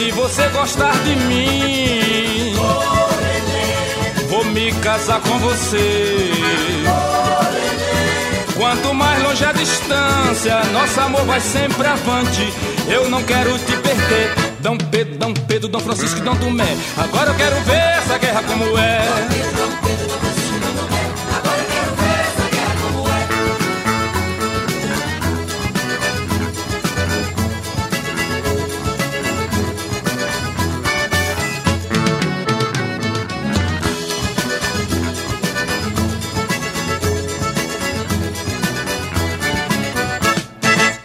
Se 0.00 0.10
você 0.12 0.48
gostar 0.48 0.98
de 1.04 1.14
mim, 1.14 2.54
me 4.50 4.72
casar 4.80 5.20
com 5.20 5.38
você. 5.38 6.30
Quanto 8.56 8.92
mais 8.92 9.22
longe 9.22 9.44
a 9.44 9.52
distância, 9.52 10.62
nosso 10.72 11.00
amor 11.00 11.24
vai 11.24 11.40
sempre 11.40 11.86
avante. 11.86 12.52
Eu 12.88 13.08
não 13.08 13.22
quero 13.22 13.58
te 13.58 13.76
perder. 13.76 14.34
Dom 14.60 14.76
Pedro, 14.76 15.16
Dom 15.16 15.32
Pedro, 15.32 15.68
Dom 15.68 15.80
Francisco 15.80 16.18
e 16.18 16.22
Dom 16.22 16.36
Tomé. 16.36 16.76
Agora 16.98 17.30
eu 17.30 17.34
quero 17.34 17.56
ver 17.62 17.98
essa 17.98 18.18
guerra 18.18 18.42
como 18.42 18.76
é. 18.76 19.39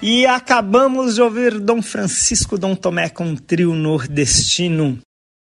E 0.08 0.24
acabamos 0.28 1.16
de 1.16 1.22
ouvir 1.24 1.60
Dom 1.60 1.82
Francisco 1.82 2.60
Dom 2.60 2.76
Tomé 2.76 3.10
com 3.10 3.36
trio 3.36 3.74
nordestino. 3.74 5.00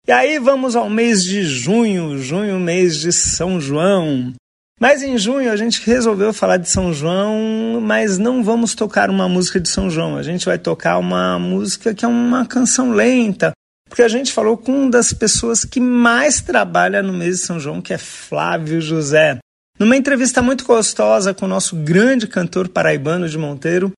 E 0.09 0.11
aí 0.11 0.39
vamos 0.39 0.75
ao 0.75 0.89
mês 0.89 1.23
de 1.23 1.45
junho, 1.45 2.17
junho, 2.17 2.59
mês 2.59 2.97
de 2.97 3.13
São 3.13 3.61
João. 3.61 4.33
Mas 4.81 5.03
em 5.03 5.19
junho 5.19 5.53
a 5.53 5.57
gente 5.57 5.85
resolveu 5.85 6.33
falar 6.33 6.57
de 6.57 6.71
São 6.71 6.95
João, 6.95 7.79
mas 7.83 8.17
não 8.17 8.43
vamos 8.43 8.75
tocar 8.75 9.11
uma 9.11 9.29
música 9.29 9.61
de 9.61 9.69
São 9.69 9.91
João. 9.91 10.17
A 10.17 10.23
gente 10.23 10.47
vai 10.47 10.59
tocar 10.59 10.97
uma 10.97 11.39
música 11.39 11.93
que 11.93 12.07
é 12.07 12.09
uma 12.09 12.47
canção 12.47 12.91
lenta, 12.91 13.53
porque 13.87 14.01
a 14.01 14.09
gente 14.09 14.33
falou 14.33 14.57
com 14.57 14.73
uma 14.73 14.91
das 14.93 15.13
pessoas 15.13 15.63
que 15.67 15.79
mais 15.79 16.41
trabalha 16.41 17.03
no 17.03 17.13
mês 17.13 17.41
de 17.41 17.45
São 17.45 17.61
João, 17.61 17.83
que 17.83 17.93
é 17.93 17.99
Flávio 17.99 18.81
José. 18.81 19.37
Numa 19.79 19.95
entrevista 19.95 20.41
muito 20.41 20.65
gostosa 20.65 21.35
com 21.35 21.45
o 21.45 21.49
nosso 21.49 21.77
grande 21.77 22.27
cantor 22.27 22.67
paraibano 22.67 23.29
de 23.29 23.37
Monteiro, 23.37 23.93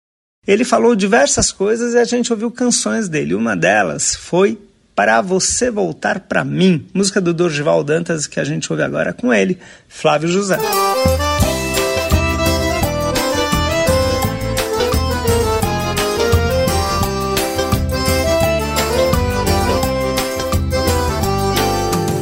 ele 0.46 0.64
falou 0.64 0.94
diversas 0.94 1.50
coisas 1.50 1.94
e 1.94 1.98
a 1.98 2.04
gente 2.04 2.32
ouviu 2.32 2.50
canções 2.50 3.09
dele. 3.09 3.35
Uma 3.35 3.56
delas 3.56 4.14
foi 4.14 4.59
para 4.94 5.20
Você 5.20 5.70
Voltar 5.70 6.20
para 6.20 6.44
Mim, 6.44 6.87
música 6.94 7.20
do 7.20 7.35
Dorival 7.35 7.82
Dantas 7.82 8.26
que 8.26 8.40
a 8.40 8.44
gente 8.44 8.72
ouve 8.72 8.82
agora 8.82 9.12
com 9.12 9.35
ele, 9.35 9.59
Flávio 9.88 10.28
José. 10.28 10.59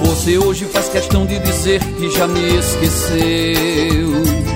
Você 0.03 0.39
hoje 0.39 0.65
faz 0.65 0.89
questão 0.89 1.27
de 1.27 1.39
dizer 1.39 1.81
que 1.97 2.11
já 2.11 2.27
me 2.27 2.59
esqueceu. 2.59 4.54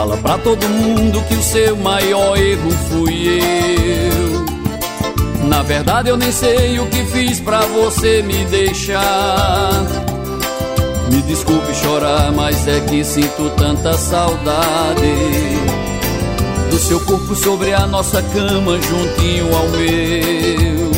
Fala 0.00 0.16
pra 0.16 0.38
todo 0.38 0.66
mundo 0.66 1.22
que 1.28 1.34
o 1.34 1.42
seu 1.42 1.76
maior 1.76 2.34
erro 2.34 2.70
fui 2.88 3.38
eu. 3.38 4.46
Na 5.46 5.62
verdade 5.62 6.08
eu 6.08 6.16
nem 6.16 6.32
sei 6.32 6.78
o 6.78 6.86
que 6.86 7.04
fiz 7.04 7.38
pra 7.38 7.60
você 7.66 8.22
me 8.22 8.46
deixar. 8.46 9.84
Me 11.12 11.20
desculpe 11.20 11.74
chorar, 11.74 12.32
mas 12.32 12.66
é 12.66 12.80
que 12.80 13.04
sinto 13.04 13.50
tanta 13.58 13.92
saudade 13.98 15.14
do 16.70 16.78
seu 16.78 16.98
corpo 17.00 17.36
sobre 17.36 17.74
a 17.74 17.86
nossa 17.86 18.22
cama 18.22 18.80
juntinho 18.80 19.54
ao 19.54 19.68
meu. 19.68 20.90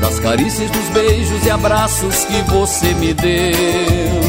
Das 0.00 0.18
carícias, 0.18 0.68
dos 0.72 0.88
beijos 0.88 1.46
e 1.46 1.50
abraços 1.50 2.24
que 2.24 2.42
você 2.50 2.92
me 2.94 3.14
deu. 3.14 4.19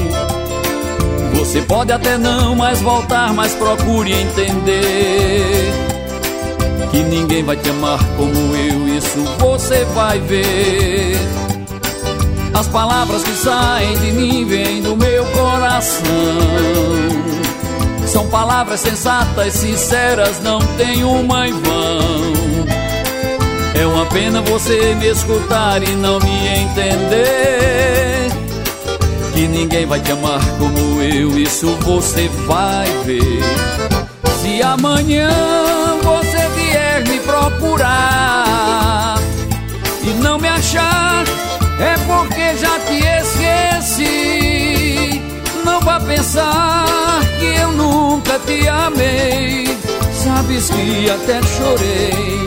Você 1.42 1.60
pode 1.64 1.92
até 1.92 2.20
não 2.20 2.56
mais 2.56 2.80
voltar, 2.82 3.34
mas 3.34 3.56
procure 3.56 4.14
entender 4.14 5.74
que 6.92 7.02
ninguém 7.02 7.44
vai 7.44 7.58
te 7.58 7.68
amar 7.72 7.98
como 8.16 8.56
eu, 8.56 8.88
isso 8.96 9.18
você 9.40 9.84
vai 9.86 10.20
ver. 10.20 11.18
As 12.54 12.68
palavras 12.68 13.24
que 13.24 13.32
saem 13.32 13.98
de 13.98 14.12
mim 14.12 14.46
vêm 14.46 14.82
do 14.84 14.96
meu 14.96 15.26
coração. 15.26 16.06
São 18.06 18.28
palavras 18.28 18.80
sensatas, 18.80 19.54
sinceras, 19.54 20.40
não 20.44 20.60
tem 20.78 21.04
uma 21.04 21.48
em 21.48 21.54
vão. 21.54 22.68
É 23.82 23.86
uma 23.88 24.06
pena 24.06 24.42
você 24.44 24.94
me 24.94 25.08
escutar 25.08 25.82
e 25.82 25.96
não 25.96 26.20
me 26.20 26.48
entender. 26.50 28.01
Que 29.42 29.48
ninguém 29.48 29.88
vai 29.88 30.00
te 30.00 30.12
amar 30.12 30.40
como 30.60 31.02
eu, 31.02 31.36
isso 31.36 31.76
você 31.78 32.30
vai 32.46 32.86
ver. 33.04 33.42
Se 34.40 34.62
amanhã 34.62 35.32
você 36.04 36.48
vier 36.50 37.04
me 37.08 37.20
procurar 37.22 39.16
e 40.04 40.10
não 40.22 40.38
me 40.38 40.48
achar, 40.48 41.24
é 41.80 41.96
porque 42.06 42.56
já 42.56 42.78
te 42.82 43.04
esqueci. 43.90 45.20
Não 45.66 45.80
vá 45.80 46.00
pensar 46.00 47.22
que 47.40 47.62
eu 47.62 47.72
nunca 47.72 48.38
te 48.46 48.68
amei. 48.68 49.76
Sabes 50.14 50.70
que 50.70 51.10
até 51.10 51.42
chorei 51.58 52.46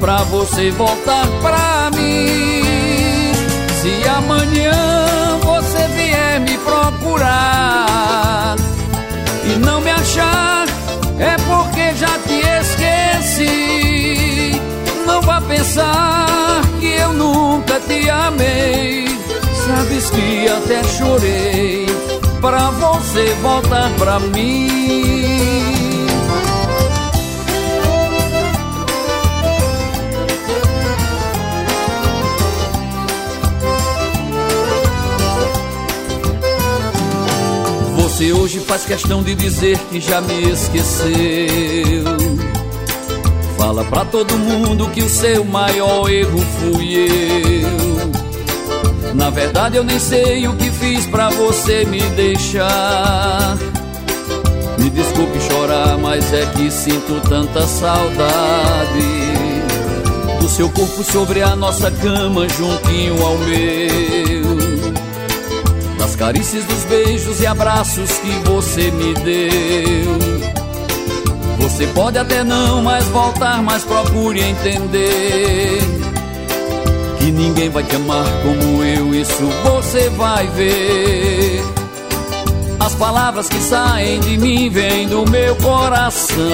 pra 0.00 0.24
você 0.24 0.72
voltar 0.72 1.28
pra 1.40 1.88
mim. 1.96 2.64
Se 3.80 4.08
amanhã 4.08 5.01
procurar 7.12 8.56
e 9.44 9.58
não 9.58 9.80
me 9.80 9.90
achar, 9.90 10.66
é 11.18 11.36
porque 11.36 11.94
já 11.94 12.18
te 12.26 12.40
esqueci. 12.60 13.80
Não 15.06 15.20
vá 15.20 15.40
pensar 15.42 16.62
que 16.80 16.86
eu 16.86 17.12
nunca 17.12 17.78
te 17.80 18.08
amei. 18.08 19.06
Sabes 19.66 20.10
que 20.10 20.48
até 20.48 20.82
chorei 20.84 21.86
pra 22.40 22.70
você 22.70 23.34
voltar 23.42 23.90
pra 23.98 24.18
mim. 24.18 25.21
Você 38.22 38.32
hoje 38.32 38.60
faz 38.60 38.84
questão 38.84 39.20
de 39.20 39.34
dizer 39.34 39.76
que 39.90 40.00
já 40.00 40.20
me 40.20 40.48
esqueceu. 40.48 41.08
Fala 43.58 43.82
pra 43.82 44.04
todo 44.04 44.38
mundo 44.38 44.88
que 44.90 45.02
o 45.02 45.08
seu 45.08 45.44
maior 45.44 46.08
erro 46.08 46.38
fui 46.38 47.10
eu. 47.10 49.12
Na 49.16 49.28
verdade 49.28 49.76
eu 49.76 49.82
nem 49.82 49.98
sei 49.98 50.46
o 50.46 50.54
que 50.54 50.70
fiz 50.70 51.04
pra 51.06 51.30
você 51.30 51.84
me 51.84 52.00
deixar. 52.10 53.58
Me 54.78 54.88
desculpe 54.88 55.40
chorar, 55.40 55.98
mas 55.98 56.32
é 56.32 56.46
que 56.46 56.70
sinto 56.70 57.20
tanta 57.28 57.66
saudade 57.66 59.02
do 60.40 60.48
seu 60.48 60.70
corpo 60.70 61.02
sobre 61.02 61.42
a 61.42 61.56
nossa 61.56 61.90
cama 61.90 62.48
juntinho 62.48 63.20
ao 63.20 63.36
meu. 63.38 64.21
Carícias, 66.22 66.64
dos 66.66 66.84
beijos 66.84 67.40
e 67.40 67.46
abraços 67.48 68.08
que 68.18 68.30
você 68.48 68.92
me 68.92 69.12
deu. 69.12 70.18
Você 71.58 71.84
pode 71.88 72.16
até 72.16 72.44
não 72.44 72.80
mais 72.80 73.04
voltar, 73.06 73.60
mas 73.60 73.82
procure 73.82 74.40
entender. 74.40 75.80
Que 77.18 77.24
ninguém 77.24 77.70
vai 77.70 77.82
te 77.82 77.96
amar 77.96 78.24
como 78.40 78.84
eu, 78.84 79.12
isso 79.12 79.44
você 79.64 80.08
vai 80.10 80.46
ver. 80.46 81.60
As 82.78 82.94
palavras 82.94 83.48
que 83.48 83.58
saem 83.58 84.20
de 84.20 84.36
mim 84.36 84.70
vêm 84.70 85.08
do 85.08 85.28
meu 85.28 85.56
coração. 85.56 86.46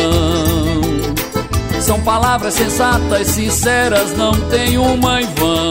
São 1.83 2.00
palavras 2.00 2.54
sensatas, 2.54 3.26
sinceras, 3.26 4.16
não 4.16 4.33
tem 4.48 4.78
uma 4.78 5.20
em 5.20 5.26
vão. 5.35 5.67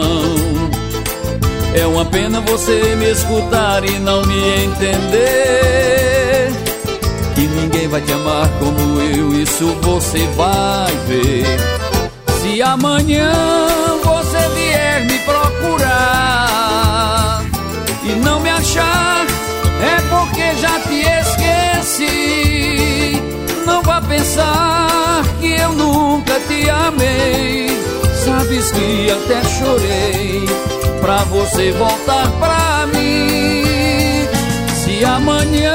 É 1.78 1.86
uma 1.86 2.04
pena 2.04 2.40
você 2.40 2.96
me 2.96 3.08
escutar 3.12 3.84
e 3.84 4.00
não 4.00 4.20
me 4.26 4.64
entender. 4.64 6.50
Que 7.36 7.42
ninguém 7.42 7.86
vai 7.86 8.00
te 8.00 8.12
amar 8.12 8.48
como 8.58 9.00
eu, 9.00 9.32
isso 9.40 9.66
você 9.80 10.26
vai 10.36 10.92
ver. 11.06 11.46
Se 12.40 12.60
amanhã 12.62 13.32
você 14.02 14.38
vier 14.56 15.04
me 15.04 15.20
procurar 15.20 15.44
e 18.02 18.08
não 18.24 18.40
me 18.40 18.50
achar, 18.50 19.24
é 19.80 20.00
porque 20.10 20.56
já 20.56 20.80
te 20.80 21.06
esqueci. 21.92 23.22
Não 23.64 23.82
vá 23.82 24.00
pensar 24.00 25.22
que 25.40 25.52
eu 25.54 25.72
nunca 25.74 26.40
te 26.40 26.68
amei. 26.68 27.68
Sabes 28.24 28.72
que 28.72 29.12
até 29.12 29.44
chorei 29.44 30.77
pra 31.00 31.24
você 31.24 31.72
voltar 31.72 32.30
pra 32.38 32.86
mim. 32.86 33.64
Se 34.74 35.04
amanhã 35.04 35.74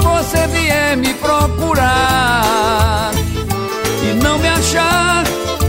você 0.00 0.48
vier 0.48 0.96
me 0.96 1.14
procurar 1.14 3.12
e 4.02 4.14
não 4.22 4.38
me 4.38 4.48
achar, 4.48 5.22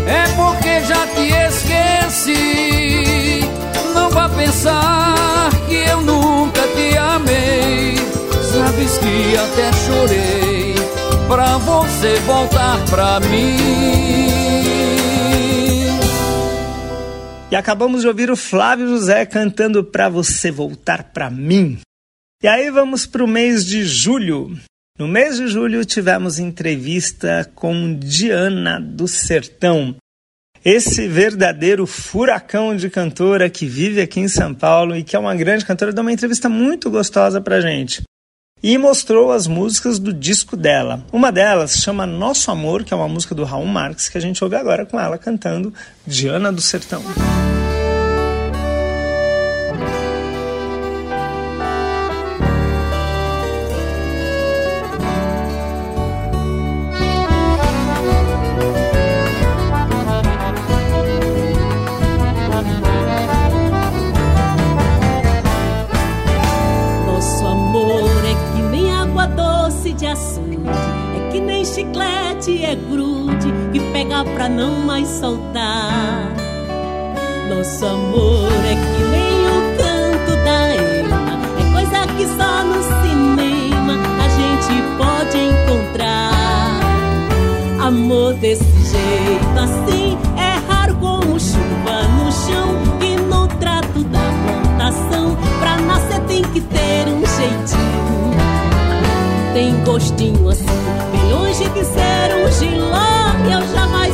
é 0.08 0.28
porque 0.36 0.82
já 0.82 1.08
te 1.08 1.32
esqueci. 1.48 3.50
Não 3.94 4.10
vá 4.10 4.28
pensar 4.30 5.52
que 5.68 5.76
eu 5.76 6.02
nunca 6.02 6.62
te 6.76 6.98
amei. 6.98 7.96
Sabes 8.52 8.98
que 8.98 9.38
até 9.38 9.72
chorei 9.86 10.76
pra 11.28 11.58
você 11.58 12.20
voltar 12.26 12.80
pra 12.90 13.20
mim. 13.22 14.25
E 17.52 17.56
acabamos 17.56 18.02
de 18.02 18.08
ouvir 18.08 18.32
o 18.32 18.36
Flávio 18.36 18.88
José 18.88 19.26
cantando 19.26 19.84
Pra 19.84 20.10
Você 20.10 20.50
Voltar 20.50 21.12
Pra 21.14 21.30
Mim. 21.30 21.80
E 22.42 22.48
aí 22.48 22.72
vamos 22.72 23.06
para 23.06 23.24
o 23.24 23.28
mês 23.28 23.66
de 23.66 23.84
julho. 23.86 24.58
No 24.98 25.08
mês 25.08 25.38
de 25.38 25.48
julho 25.48 25.86
tivemos 25.86 26.40
entrevista 26.40 27.50
com 27.54 27.98
Diana 27.98 28.80
do 28.80 29.08
Sertão. 29.08 29.96
esse 30.64 31.08
verdadeiro 31.08 31.86
furacão 31.86 32.76
de 32.76 32.90
cantora 32.90 33.48
que 33.52 33.68
vive 33.68 34.02
aqui 34.02 34.20
em 34.20 34.28
São 34.28 34.52
Paulo 34.52 34.96
e 34.96 35.04
que 35.04 35.16
é 35.16 35.20
uma 35.20 35.36
grande 35.36 35.64
cantora, 35.64 35.94
deu 35.94 36.02
uma 36.02 36.12
entrevista 36.12 36.50
muito 36.50 36.90
gostosa 36.90 37.40
pra 37.40 37.62
gente. 37.62 38.02
E 38.64 38.78
mostrou 38.78 39.32
as 39.32 39.48
músicas 39.48 40.00
do 40.00 40.14
disco 40.14 40.56
dela. 40.56 41.04
Uma 41.12 41.32
delas 41.32 41.78
chama 41.78 42.06
Nosso 42.06 42.50
Amor, 42.50 42.84
que 42.84 42.94
é 42.94 42.98
uma 42.98 43.08
música 43.08 43.36
do 43.36 43.44
Raul 43.44 43.66
Marques, 43.66 44.10
que 44.10 44.18
a 44.18 44.22
gente 44.22 44.44
ouve 44.44 44.56
agora 44.56 44.86
com 44.86 45.00
ela 45.00 45.18
cantando 45.18 45.74
Diana 46.08 46.52
do 46.52 46.62
Sertão. 46.62 47.04
Não 74.66 74.80
mais 74.86 75.08
soltar. 75.08 76.34
Nosso 77.50 77.86
amor 77.86 78.50
é 78.66 78.76
que 78.76 79.04
nem 79.12 79.46
o 79.48 79.60
canto 79.78 80.32
da 80.44 80.60
Ema, 80.74 81.22
é 81.60 81.64
coisa 81.72 82.08
que 82.16 82.26
só 82.26 82.64
no 82.64 82.82
cinema 83.04 83.94
a 84.24 84.28
gente 84.30 84.74
pode 84.98 85.38
encontrar. 85.38 86.80
Amor 87.80 88.34
desse 88.36 88.64
jeito 88.64 89.60
assim 89.60 90.18
é 90.36 90.58
raro 90.72 90.96
como 90.96 91.40
chuva 91.40 92.08
no 92.18 92.32
chão 92.32 92.76
e 93.02 93.16
no 93.18 93.48
trato 93.60 94.04
da 94.06 94.26
plantação. 94.44 95.38
Pra 95.60 95.78
nascer 95.78 96.22
tem 96.22 96.42
que 96.42 96.62
ter 96.62 97.08
um 97.08 97.24
jeitinho, 97.24 98.36
tem 99.54 99.84
gostinho 99.84 100.50
assim, 100.50 100.66
bem 101.12 101.32
longe 101.32 101.70
de 101.70 101.84
ser 101.86 102.34
um 102.36 102.52
giló. 102.52 103.06
Eu 103.46 103.62
jamais 103.76 104.05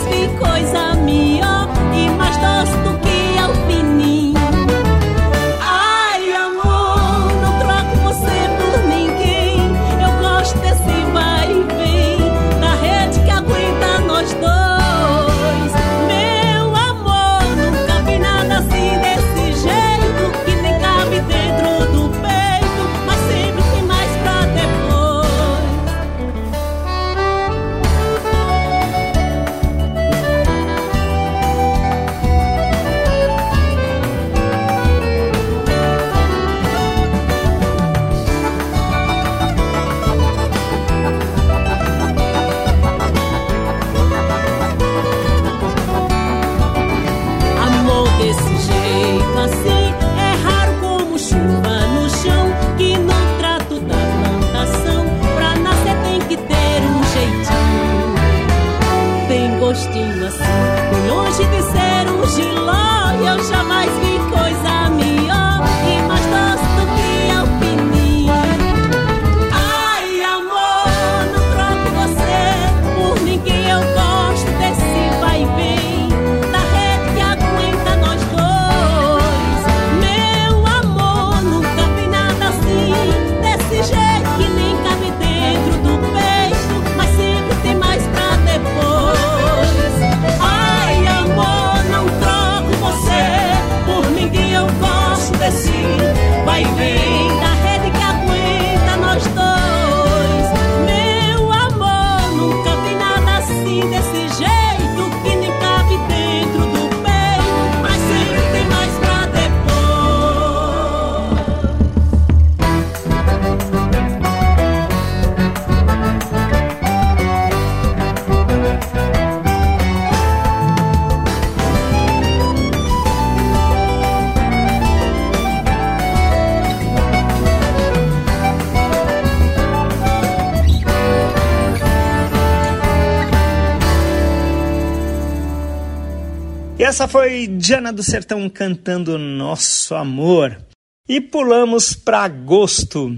essa 136.92 137.08
foi 137.08 137.48
Diana 137.48 137.94
do 137.94 138.04
Sertão 138.04 138.50
cantando 138.50 139.18
Nosso 139.18 139.96
Amor. 139.96 140.62
E 141.08 141.22
pulamos 141.22 141.94
para 141.94 142.26
agosto. 142.26 143.18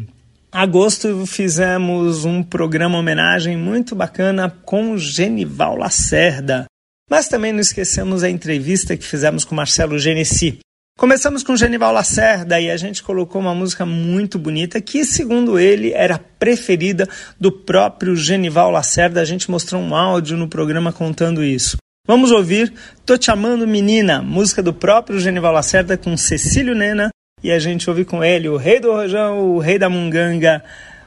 Agosto 0.52 1.26
fizemos 1.26 2.24
um 2.24 2.44
programa 2.44 3.00
homenagem 3.00 3.58
muito 3.58 3.96
bacana 3.96 4.48
com 4.48 4.96
Genival 4.96 5.76
Lacerda. 5.76 6.66
Mas 7.10 7.28
também 7.28 7.52
não 7.52 7.62
esquecemos 7.62 8.22
a 8.22 8.30
entrevista 8.30 8.96
que 8.96 9.04
fizemos 9.04 9.44
com 9.44 9.56
Marcelo 9.56 9.98
Genesi. 9.98 10.60
Começamos 10.96 11.42
com 11.42 11.58
Genival 11.58 11.94
Lacerda 11.94 12.62
e 12.62 12.70
a 12.70 12.78
gente 12.78 13.02
colocou 13.02 13.42
uma 13.42 13.56
música 13.56 13.88
muito 13.88 14.38
bonita 14.38 14.80
que, 14.80 15.04
segundo 15.04 15.58
ele, 15.58 15.92
era 15.94 16.20
preferida 16.20 17.10
do 17.40 17.52
próprio 17.52 18.16
Genival 18.16 18.70
Lacerda. 18.70 19.20
A 19.20 19.26
gente 19.26 19.50
mostrou 19.50 19.82
um 19.82 19.96
áudio 19.96 20.38
no 20.38 20.48
programa 20.48 20.94
contando 20.94 21.44
isso. 21.44 21.78
Vamos 22.06 22.32
ouvir 22.32 22.74
Tô 23.06 23.18
Te 23.18 23.32
Amando 23.32 23.66
Menina, 23.66 24.22
música 24.22 24.62
do 24.62 24.74
próprio 24.74 25.22
Genival 25.22 25.54
Lacerda 25.54 25.98
com 25.98 26.18
Cecílio 26.18 26.76
Nena. 26.76 27.10
E 27.42 27.50
a 27.50 27.58
gente 27.60 27.90
ouve 27.90 28.04
com 28.04 28.22
ele 28.22 28.50
o 28.50 28.58
rei 28.58 28.78
do 28.78 28.92
Rojão, 28.92 29.56
o 29.56 29.58
rei 29.58 29.80
da 29.80 29.90
Munganga, 29.90 30.62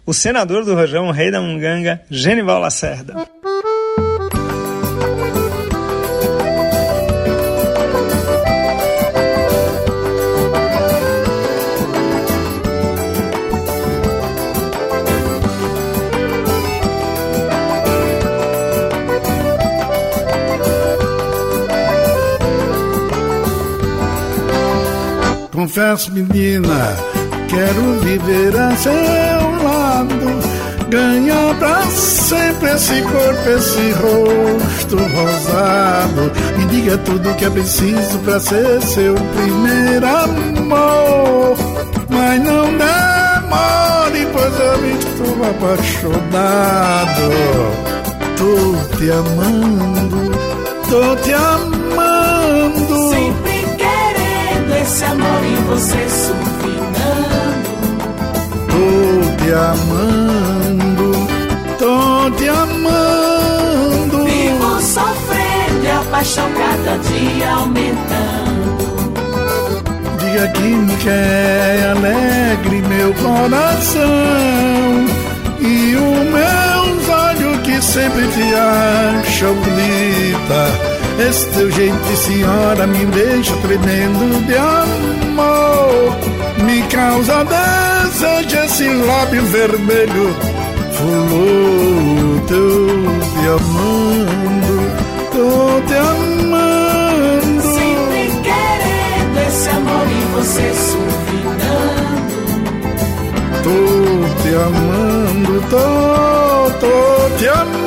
o 0.07 0.15
senador 0.15 0.65
do 0.65 0.75
Rojão, 0.75 1.09
o 1.09 1.13
rei 1.13 1.31
da 1.31 1.39
Munganga, 1.39 2.01
Genival 2.11 2.59
Lacerda. 2.59 3.13
Confesso, 25.57 26.13
menina, 26.13 26.95
quero 27.49 27.99
viver 28.01 28.55
a 28.55 28.77
seu 28.77 28.93
lado, 28.93 30.39
ganhar 30.91 31.55
pra 31.59 31.83
sempre 31.87 32.73
esse 32.73 33.01
corpo, 33.01 33.49
esse 33.49 33.91
rosto 33.93 34.99
rosado. 34.99 36.31
Me 36.59 36.67
diga 36.67 36.99
tudo 36.99 37.35
que 37.37 37.47
é 37.47 37.51
preciso 37.51 38.19
pra 38.19 38.39
ser 38.39 38.83
seu 38.83 39.15
primeiro 39.15 40.07
amor. 40.07 41.57
Mas 42.11 42.39
não 42.43 42.67
demore, 42.77 44.27
pois 44.35 44.61
eu 44.61 44.91
estou 44.91 45.43
apaixonado. 45.53 46.21
Tô 48.37 48.99
te 48.99 49.11
amando, 49.11 50.33
tô 50.91 51.17
te 51.23 51.33
amando. 51.33 52.16
Esse 54.97 55.05
amor 55.05 55.45
em 55.45 55.63
você 55.65 56.09
sufinando. 56.09 56.87
Tô 58.67 59.45
te 59.45 59.53
amando, 59.53 61.13
tô 61.79 62.31
te 62.31 62.49
amando. 62.49 64.25
Vivo 64.25 64.81
sofrendo 64.81 65.85
e 65.85 65.91
a 65.91 66.03
paixão 66.11 66.51
cada 66.53 66.97
dia 66.97 67.51
aumentando. 67.57 68.87
Diga 70.19 70.49
que 70.49 70.63
me 70.63 70.97
quer 70.97 71.91
alegre 71.91 72.81
meu 72.89 73.13
coração 73.13 74.01
e 75.61 75.95
os 75.95 76.31
meus 76.33 77.09
olhos 77.11 77.61
que 77.61 77.83
sempre 77.83 78.27
te 78.29 78.55
acham 78.55 79.53
bonita. 79.57 80.73
Esse 81.19 81.47
teu 81.47 81.71
jeito 81.71 82.17
senhora 82.17 82.87
me 82.87 83.07
deixa 83.07 83.57
tremendo 83.57 84.47
de 84.47 84.55
amor. 84.55 86.17
Me 86.63 86.83
causa 86.89 87.45
desejo 87.45 88.65
esse 88.65 88.89
lábio 88.89 89.43
vermelho. 89.45 90.37
Fulô, 90.93 92.41
tô 92.47 92.77
te 93.33 93.47
amando, 93.49 94.77
tô 95.33 95.81
te 95.87 95.95
amando. 95.95 97.63
Sempre 97.63 98.25
querendo 98.43 99.37
esse 99.49 99.69
amor 99.71 100.07
em 100.11 100.27
você 100.35 100.67
sufinando. 100.75 102.37
Tô 103.65 103.79
te 104.43 104.51
amando, 104.55 105.53
tô, 105.71 105.87
tô 106.79 106.95
te 107.39 107.47
amando. 107.49 107.87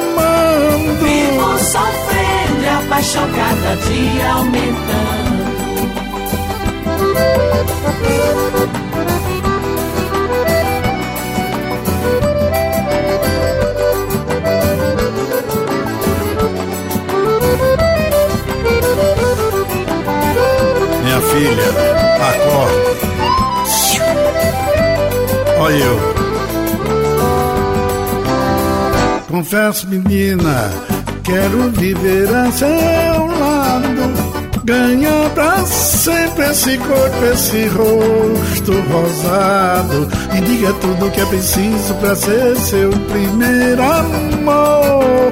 Vivo 1.04 1.58
sofrendo 1.60 2.09
e 2.09 2.09
paixão 3.00 3.28
cada 3.32 3.76
dia 3.78 4.34
aumentando. 4.34 5.40
Minha 21.04 21.22
filha, 21.22 21.70
acorda. 22.30 22.90
Olha 25.62 25.76
eu. 25.78 26.00
Confesso, 29.30 29.88
menina, 29.88 30.70
quero 31.30 31.70
viver 31.72 32.28
a 32.36 32.52
seu 32.52 32.68
lado. 32.68 34.30
Ganhar 34.64 35.30
pra 35.32 35.64
sempre 35.66 36.46
esse 36.50 36.78
corpo, 36.78 37.26
esse 37.34 37.68
rosto 37.68 38.74
rosado. 38.92 40.08
E 40.36 40.42
diga 40.42 40.74
tudo 40.74 41.12
que 41.12 41.22
é 41.22 41.26
preciso 41.26 41.94
pra 41.96 42.16
ser 42.16 42.56
seu 42.58 42.90
primeiro 42.90 43.82
amor. 43.84 45.32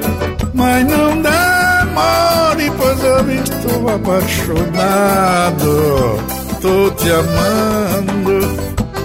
Mas 0.54 0.86
não 0.86 1.20
demore, 1.22 2.70
pois 2.76 3.02
eu 3.02 3.30
estou 3.42 3.88
apaixonado. 3.94 5.68
Tô 6.60 6.90
te 6.90 7.10
amando, 7.10 8.40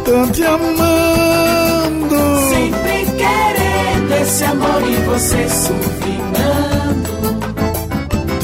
tô 0.04 0.28
te 0.32 0.44
amando. 0.44 2.18
Sempre 2.50 3.06
querendo 3.18 4.14
esse 4.22 4.44
amor 4.44 4.82
em 4.82 5.04
você 5.06 5.48
sufinando. 5.50 6.33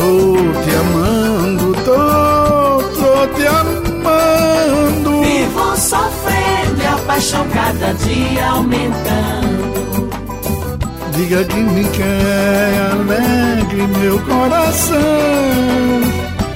Tô 0.10 0.16
te 0.64 0.76
amando, 0.76 1.72
tô, 1.86 2.82
tô 2.99 3.28
te 3.36 3.45
amando. 3.45 5.22
Vivo 5.22 5.78
sofrendo 5.78 6.82
e 6.82 6.88
a 6.88 6.97
paixão 7.05 7.45
cada 7.49 7.93
dia 7.93 8.47
aumentando. 8.47 10.10
Diga 11.16 11.43
que 11.43 11.57
me 11.57 11.84
quer 11.89 12.91
alegre 12.91 13.86
meu 13.99 14.20
coração 14.22 14.97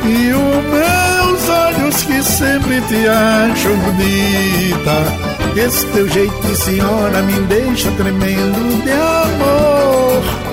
E 0.03 0.33
os 0.33 0.63
meus 0.71 1.49
olhos 1.49 2.03
que 2.03 2.23
sempre 2.23 2.81
te 2.81 3.07
acham 3.07 3.75
bonita 3.77 5.61
Esse 5.63 5.85
teu 5.87 6.07
jeito 6.09 6.47
de 6.47 6.55
senhora 6.55 7.21
me 7.21 7.33
deixa 7.41 7.91
tremendo 7.91 8.83
de 8.83 8.91
amor 8.91 10.52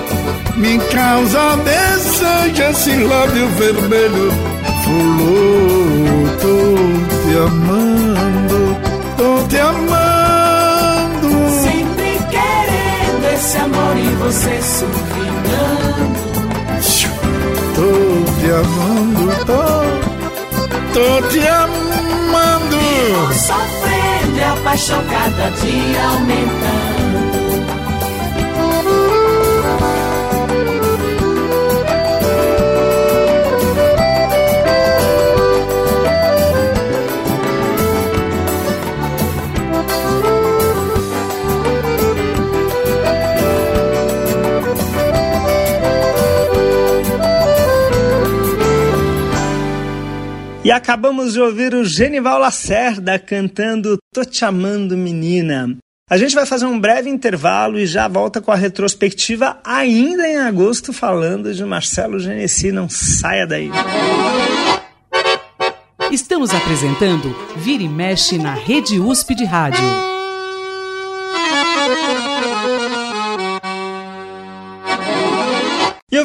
Me 0.61 0.77
causa 0.77 1.57
desejo 1.57 2.63
esse 2.69 2.95
lábio 3.03 3.47
vermelho 3.57 4.31
Fulô, 4.83 6.27
tô 6.39 6.75
te 7.17 7.37
amando, 7.37 8.77
tô 9.17 9.47
te 9.47 9.57
amando 9.57 11.29
Sempre 11.63 12.19
querendo 12.29 13.25
esse 13.33 13.57
amor 13.57 13.97
em 13.97 14.15
você 14.17 14.61
sufinando. 14.61 16.21
Tô 17.75 17.91
te 18.39 18.51
amando, 18.51 19.23
tô, 19.45 19.63
tô 20.93 21.27
te 21.29 21.47
amando. 21.47 22.77
Vivo 22.77 23.33
sofrendo 23.33 24.37
e 24.37 24.43
a 24.43 24.55
paixão 24.63 25.03
cada 25.09 25.49
dia 25.49 26.03
aumentando. 26.05 26.90
E 50.63 50.69
acabamos 50.69 51.33
de 51.33 51.41
ouvir 51.41 51.73
o 51.73 51.83
Genival 51.83 52.37
Lacerda 52.37 53.17
cantando 53.17 53.97
Tô 54.13 54.23
Te 54.23 54.45
Amando 54.45 54.95
Menina. 54.95 55.75
A 56.07 56.17
gente 56.17 56.35
vai 56.35 56.45
fazer 56.45 56.65
um 56.65 56.79
breve 56.79 57.09
intervalo 57.09 57.79
e 57.79 57.87
já 57.87 58.07
volta 58.07 58.39
com 58.39 58.51
a 58.51 58.55
retrospectiva 58.55 59.59
ainda 59.63 60.27
em 60.27 60.37
agosto 60.37 60.93
falando 60.93 61.51
de 61.51 61.65
Marcelo 61.65 62.19
Genesi. 62.19 62.71
Não 62.71 62.87
saia 62.87 63.47
daí. 63.47 63.71
Estamos 66.11 66.53
apresentando 66.53 67.35
Vira 67.57 67.81
e 67.81 67.89
Mexe 67.89 68.37
na 68.37 68.53
Rede 68.53 68.99
USP 68.99 69.33
de 69.33 69.45
Rádio. 69.45 69.81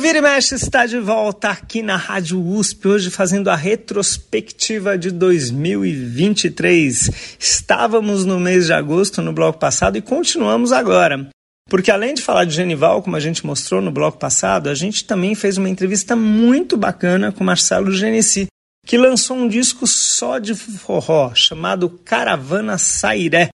Vira 0.07 0.19
e 0.19 0.23
Mexe 0.23 0.55
está 0.55 0.87
de 0.87 1.01
volta 1.01 1.51
aqui 1.51 1.83
na 1.83 1.97
Rádio 1.97 2.41
USP, 2.41 2.87
hoje 2.87 3.11
fazendo 3.11 3.51
a 3.51 3.57
retrospectiva 3.57 4.97
de 4.97 5.11
2023. 5.11 7.11
Estávamos 7.41 8.25
no 8.25 8.39
mês 8.39 8.67
de 8.67 8.73
agosto 8.73 9.21
no 9.21 9.33
bloco 9.33 9.59
passado 9.59 9.99
e 9.99 10.01
continuamos 10.01 10.71
agora. 10.71 11.29
Porque 11.69 11.91
além 11.91 12.15
de 12.15 12.23
falar 12.23 12.45
de 12.45 12.55
Genival, 12.55 13.03
como 13.03 13.17
a 13.17 13.21
gente 13.21 13.45
mostrou 13.45 13.83
no 13.83 13.91
bloco 13.91 14.17
passado, 14.17 14.71
a 14.71 14.77
gente 14.77 15.05
também 15.05 15.35
fez 15.35 15.59
uma 15.59 15.69
entrevista 15.69 16.15
muito 16.15 16.77
bacana 16.77 17.33
com 17.33 17.43
Marcelo 17.43 17.91
Genesi, 17.91 18.47
que 18.87 18.97
lançou 18.97 19.37
um 19.37 19.49
disco 19.49 19.89
só 19.89 20.39
de 20.39 20.55
forró, 20.55 21.35
chamado 21.35 21.91
Caravana 21.91 22.79
Sairé. 22.79 23.49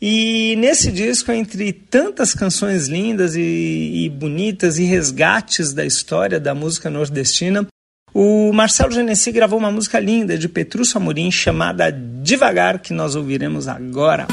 E 0.00 0.54
nesse 0.56 0.92
disco, 0.92 1.32
entre 1.32 1.72
tantas 1.72 2.32
canções 2.32 2.86
lindas 2.86 3.34
e, 3.34 3.40
e, 3.40 4.08
bonitas 4.08 4.78
e 4.78 4.84
resgates 4.84 5.72
da 5.72 5.84
história 5.84 6.38
da 6.38 6.54
música 6.54 6.88
nordestina, 6.88 7.66
o 8.14 8.52
Marcelo 8.52 8.92
Genesi 8.92 9.32
gravou 9.32 9.58
uma 9.58 9.72
música 9.72 9.98
linda 9.98 10.38
de 10.38 10.48
Petrúcio 10.48 10.98
Amorim 10.98 11.30
chamada 11.30 11.90
Devagar, 11.90 12.80
que 12.80 12.92
nós 12.92 13.16
ouviremos 13.16 13.66
agora. 13.66 14.26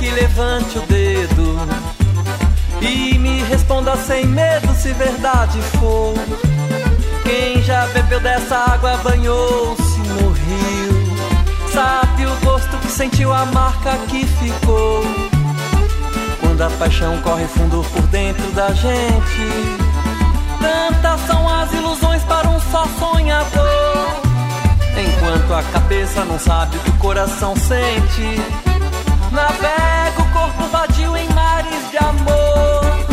Que 0.00 0.10
levante 0.10 0.78
o 0.78 0.82
dedo 0.86 1.58
e 2.80 3.18
me 3.18 3.42
responda 3.42 3.94
sem 3.98 4.26
medo 4.26 4.74
se 4.74 4.94
verdade 4.94 5.60
for. 5.78 6.14
Quem 7.22 7.62
já 7.62 7.86
bebeu 7.88 8.18
dessa 8.18 8.56
água 8.56 8.96
banhou-se 9.04 9.98
no 9.98 10.32
rio, 10.32 11.16
sabe 11.70 12.24
o 12.24 12.34
gosto 12.42 12.78
que 12.78 12.90
sentiu 12.90 13.30
a 13.30 13.44
marca 13.44 13.94
que 14.08 14.26
ficou. 14.26 15.04
Quando 16.40 16.62
a 16.62 16.70
paixão 16.70 17.20
corre 17.20 17.46
fundo 17.46 17.84
por 17.92 18.02
dentro 18.06 18.50
da 18.52 18.72
gente, 18.72 19.90
Tantas 20.60 21.20
são 21.26 21.48
as 21.48 21.72
ilusões 21.72 22.22
para 22.24 22.48
um 22.48 22.60
só 22.70 22.86
sonhador. 22.98 24.20
Enquanto 24.94 25.54
a 25.54 25.62
cabeça 25.72 26.24
não 26.24 26.38
sabe 26.38 26.76
o 26.76 26.80
que 26.80 26.90
o 26.90 26.98
coração 26.98 27.54
sente, 27.56 28.42
navega 29.32 30.20
o 30.20 30.30
corpo 30.32 30.66
vadio 30.68 31.16
em 31.16 31.28
mares 31.30 31.90
de 31.90 31.98
amor. 31.98 33.06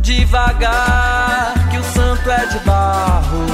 Devagar, 0.00 1.54
que 1.70 1.78
o 1.78 1.84
santo 1.84 2.30
é 2.30 2.46
de 2.46 2.58
barro. 2.60 3.46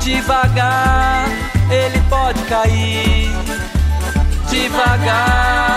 Devagar, 0.00 1.26
ele 1.70 2.00
pode 2.08 2.42
cair. 2.44 3.32
Devagar, 4.48 5.73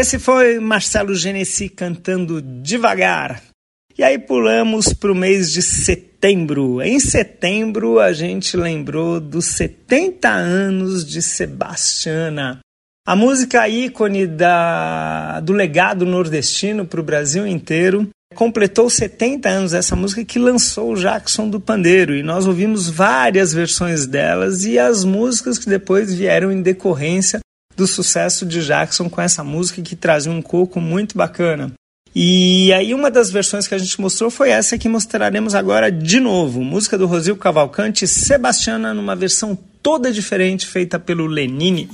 esse 0.00 0.18
foi 0.18 0.58
Marcelo 0.58 1.14
Genesi 1.14 1.68
cantando 1.68 2.40
devagar. 2.40 3.42
E 3.98 4.02
aí 4.02 4.18
pulamos 4.18 4.94
para 4.94 5.12
o 5.12 5.14
mês 5.14 5.52
de 5.52 5.60
setembro. 5.60 6.80
Em 6.80 6.98
setembro 6.98 8.00
a 8.00 8.10
gente 8.10 8.56
lembrou 8.56 9.20
dos 9.20 9.44
70 9.48 10.26
anos 10.26 11.04
de 11.04 11.20
Sebastiana. 11.20 12.60
A 13.06 13.14
música 13.14 13.68
ícone 13.68 14.26
da, 14.26 15.40
do 15.40 15.52
legado 15.52 16.06
nordestino 16.06 16.86
para 16.86 17.00
o 17.00 17.04
Brasil 17.04 17.46
inteiro 17.46 18.08
completou 18.34 18.88
70 18.88 19.50
anos 19.50 19.74
essa 19.74 19.94
música 19.94 20.24
que 20.24 20.38
lançou 20.38 20.92
o 20.92 20.96
Jackson 20.96 21.46
do 21.46 21.60
Pandeiro 21.60 22.14
e 22.14 22.22
nós 22.22 22.46
ouvimos 22.46 22.88
várias 22.88 23.52
versões 23.52 24.06
delas 24.06 24.64
e 24.64 24.78
as 24.78 25.04
músicas 25.04 25.58
que 25.58 25.68
depois 25.68 26.14
vieram 26.14 26.50
em 26.50 26.62
decorrência 26.62 27.40
do 27.80 27.86
sucesso 27.86 28.44
de 28.44 28.62
Jackson 28.62 29.08
com 29.08 29.22
essa 29.22 29.42
música 29.42 29.80
que 29.80 29.96
trazia 29.96 30.30
um 30.30 30.42
coco 30.42 30.78
muito 30.78 31.16
bacana. 31.16 31.72
E 32.14 32.70
aí 32.74 32.92
uma 32.92 33.10
das 33.10 33.30
versões 33.30 33.66
que 33.66 33.74
a 33.74 33.78
gente 33.78 33.98
mostrou 33.98 34.30
foi 34.30 34.50
essa 34.50 34.76
que 34.76 34.86
mostraremos 34.86 35.54
agora 35.54 35.90
de 35.90 36.20
novo, 36.20 36.62
música 36.62 36.98
do 36.98 37.06
Rosil 37.06 37.36
Cavalcante, 37.38 38.06
Sebastiana 38.06 38.92
numa 38.92 39.16
versão 39.16 39.58
toda 39.82 40.12
diferente 40.12 40.66
feita 40.66 40.98
pelo 40.98 41.26
Lenine. 41.26 41.88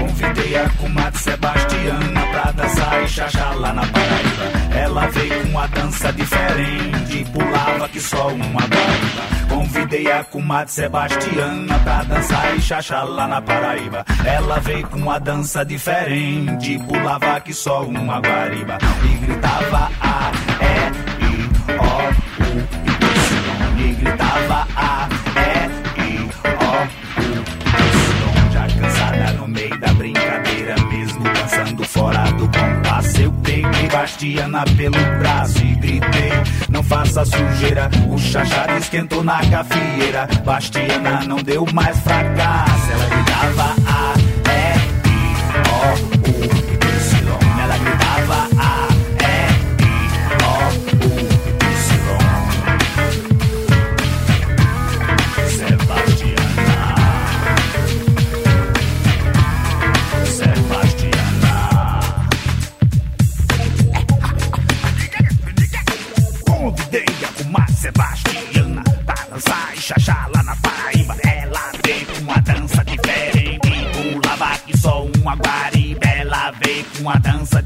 Convidei 0.00 0.56
a 0.56 0.70
comadre 0.78 1.20
Sebastiana 1.20 2.26
pra 2.32 2.52
dançar 2.52 3.04
e 3.04 3.08
chachá 3.08 3.52
lá 3.52 3.74
na 3.74 3.82
Paraíba. 3.82 4.55
Ela 4.86 5.08
veio 5.08 5.50
com 5.50 5.58
a 5.58 5.66
dança 5.66 6.12
diferente, 6.12 7.24
pulava 7.32 7.88
que 7.88 8.00
só 8.00 8.28
uma 8.28 8.60
guarda. 8.60 9.48
Convidei 9.48 10.12
a 10.12 10.22
comadre 10.22 10.72
Sebastiana 10.72 11.76
pra 11.80 12.04
dançar 12.04 12.56
e 12.56 12.60
chachá 12.60 13.02
lá 13.02 13.26
na 13.26 13.42
Paraíba. 13.42 14.04
Ela 14.24 14.60
veio 14.60 14.86
com 14.86 15.10
a 15.10 15.18
dança 15.18 15.64
diferente, 15.64 16.78
pulava 16.78 17.40
que 17.40 17.52
só 17.52 17.82
uma 17.82 18.20
guariba. 18.20 18.78
E 19.02 19.26
gritava 19.26 19.90
A, 20.00 20.30
E, 20.60 21.24
I, 21.24 21.50
O, 21.82 22.44
U. 22.44 23.80
E 23.80 23.92
gritava 23.92 24.68
A, 24.76 25.08
peguei 34.06 34.36
Bastiana 34.36 34.64
pelo 34.76 35.18
braço 35.18 35.58
e 35.58 35.74
gritei: 35.74 36.30
Não 36.70 36.82
faça 36.82 37.24
sujeira. 37.24 37.90
O 38.08 38.16
chachado 38.16 38.78
esquentou 38.78 39.24
na 39.24 39.42
gafieira. 39.44 40.28
Bastiana 40.44 41.24
não 41.26 41.38
deu 41.38 41.66
mais 41.74 41.98
fracasso. 41.98 42.92
Ela 42.92 43.06
gritava 43.06 43.45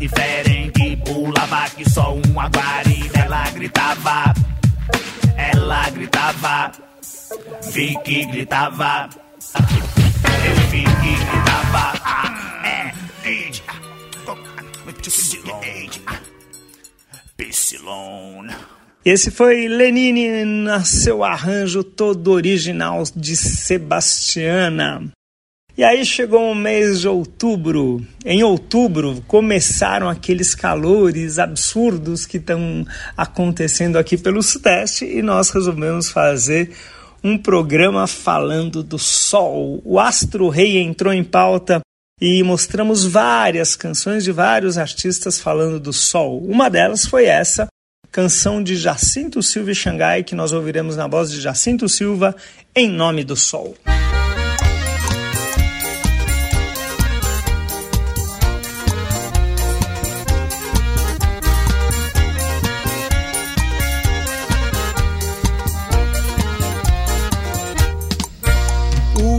diferente, 0.01 0.97
pulava 1.05 1.69
que 1.77 1.89
só 1.89 2.15
uma 2.15 2.49
guariba. 2.49 3.19
Ela 3.19 3.51
gritava, 3.51 4.35
ela 5.37 5.91
gritava, 5.91 6.73
Vicky 7.71 8.25
gritava, 8.25 9.11
eu 9.55 10.57
vi 10.71 10.83
que 10.85 11.15
gritava, 11.31 11.93
ah, 12.03 12.63
é, 12.65 12.93
age, 13.29 13.63
Psylone. 17.37 18.55
Esse 19.05 19.31
foi 19.31 19.67
Lenine 19.69 20.45
seu 20.85 21.25
arranjo 21.25 21.83
todo 21.85 22.33
original 22.33 23.03
de 23.15 23.37
Sebastiana. 23.37 25.11
E 25.81 25.83
aí 25.83 26.05
chegou 26.05 26.53
o 26.53 26.55
mês 26.55 27.01
de 27.01 27.09
outubro. 27.09 28.07
Em 28.23 28.43
outubro 28.43 29.25
começaram 29.27 30.11
aqueles 30.11 30.55
calores 30.55 31.39
absurdos 31.39 32.27
que 32.27 32.37
estão 32.37 32.87
acontecendo 33.17 33.97
aqui 33.97 34.19
pelo 34.19 34.43
Sudeste 34.43 35.07
e 35.07 35.23
nós 35.23 35.49
resolvemos 35.49 36.11
fazer 36.11 36.71
um 37.25 37.39
programa 37.39 38.07
falando 38.07 38.83
do 38.83 38.99
sol. 38.99 39.81
O 39.83 39.99
Astro 39.99 40.51
Rei 40.51 40.77
entrou 40.77 41.15
em 41.15 41.25
pauta 41.25 41.81
e 42.21 42.43
mostramos 42.43 43.07
várias 43.07 43.75
canções 43.75 44.23
de 44.23 44.33
vários 44.33 44.77
artistas 44.77 45.41
falando 45.41 45.81
do 45.81 45.95
sol. 45.95 46.45
Uma 46.45 46.69
delas 46.69 47.07
foi 47.07 47.25
essa, 47.25 47.67
canção 48.13 48.63
de 48.63 48.77
Jacinto 48.77 49.43
Silva 49.43 49.71
e 49.71 49.75
Xangai, 49.75 50.25
que 50.25 50.35
nós 50.35 50.53
ouviremos 50.53 50.95
na 50.95 51.07
voz 51.07 51.31
de 51.31 51.41
Jacinto 51.41 51.89
Silva, 51.89 52.37
Em 52.77 52.87
Nome 52.87 53.25
do 53.25 53.35
Sol. 53.35 53.75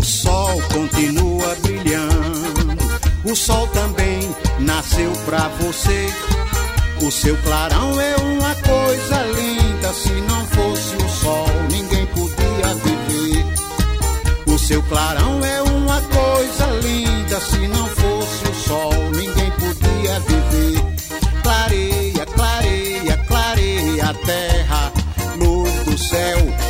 O 0.01 0.03
sol 0.03 0.59
continua 0.73 1.55
brilhando. 1.61 2.75
O 3.23 3.35
sol 3.35 3.67
também 3.67 4.35
nasceu 4.57 5.11
pra 5.25 5.47
você. 5.59 6.07
O 7.05 7.11
seu 7.11 7.37
clarão 7.43 8.01
é 8.01 8.15
uma 8.15 8.55
coisa 8.55 9.23
linda. 9.37 9.93
Se 9.93 10.09
não 10.09 10.43
fosse 10.47 10.95
o 10.95 11.07
sol, 11.07 11.45
ninguém 11.69 12.03
podia 12.07 12.73
viver. 12.83 13.45
O 14.47 14.57
seu 14.57 14.81
clarão 14.81 15.45
é 15.45 15.61
uma 15.61 16.01
coisa 16.01 16.65
linda. 16.81 17.39
Se 17.39 17.67
não 17.67 17.87
fosse 17.89 18.47
o 18.49 18.55
sol, 18.55 18.93
ninguém 19.11 19.51
podia 19.51 20.19
viver. 20.21 20.83
Clareia, 21.43 22.25
clareia, 22.25 23.17
clareia 23.27 24.09
a 24.09 24.13
terra. 24.15 24.91
Luz 25.37 25.71
do 25.85 25.95
céu. 25.95 26.60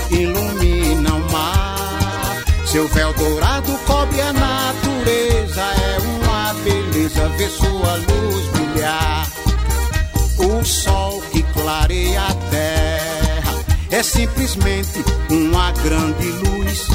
Seu 2.72 2.88
véu 2.88 3.14
dourado 3.16 3.78
cobre 3.86 4.22
a 4.22 4.32
natureza. 4.32 5.62
É 5.62 5.98
uma 6.00 6.54
beleza 6.64 7.28
ver 7.36 7.50
sua 7.50 7.96
luz 7.98 8.48
brilhar. 8.48 9.28
O 10.38 10.64
sol 10.64 11.22
que 11.34 11.44
clareia 11.44 12.22
a 12.22 12.34
terra 12.50 13.56
é 13.92 14.02
simplesmente 14.02 15.04
uma 15.30 15.74
grande 15.74 16.30
luz. 16.30 16.88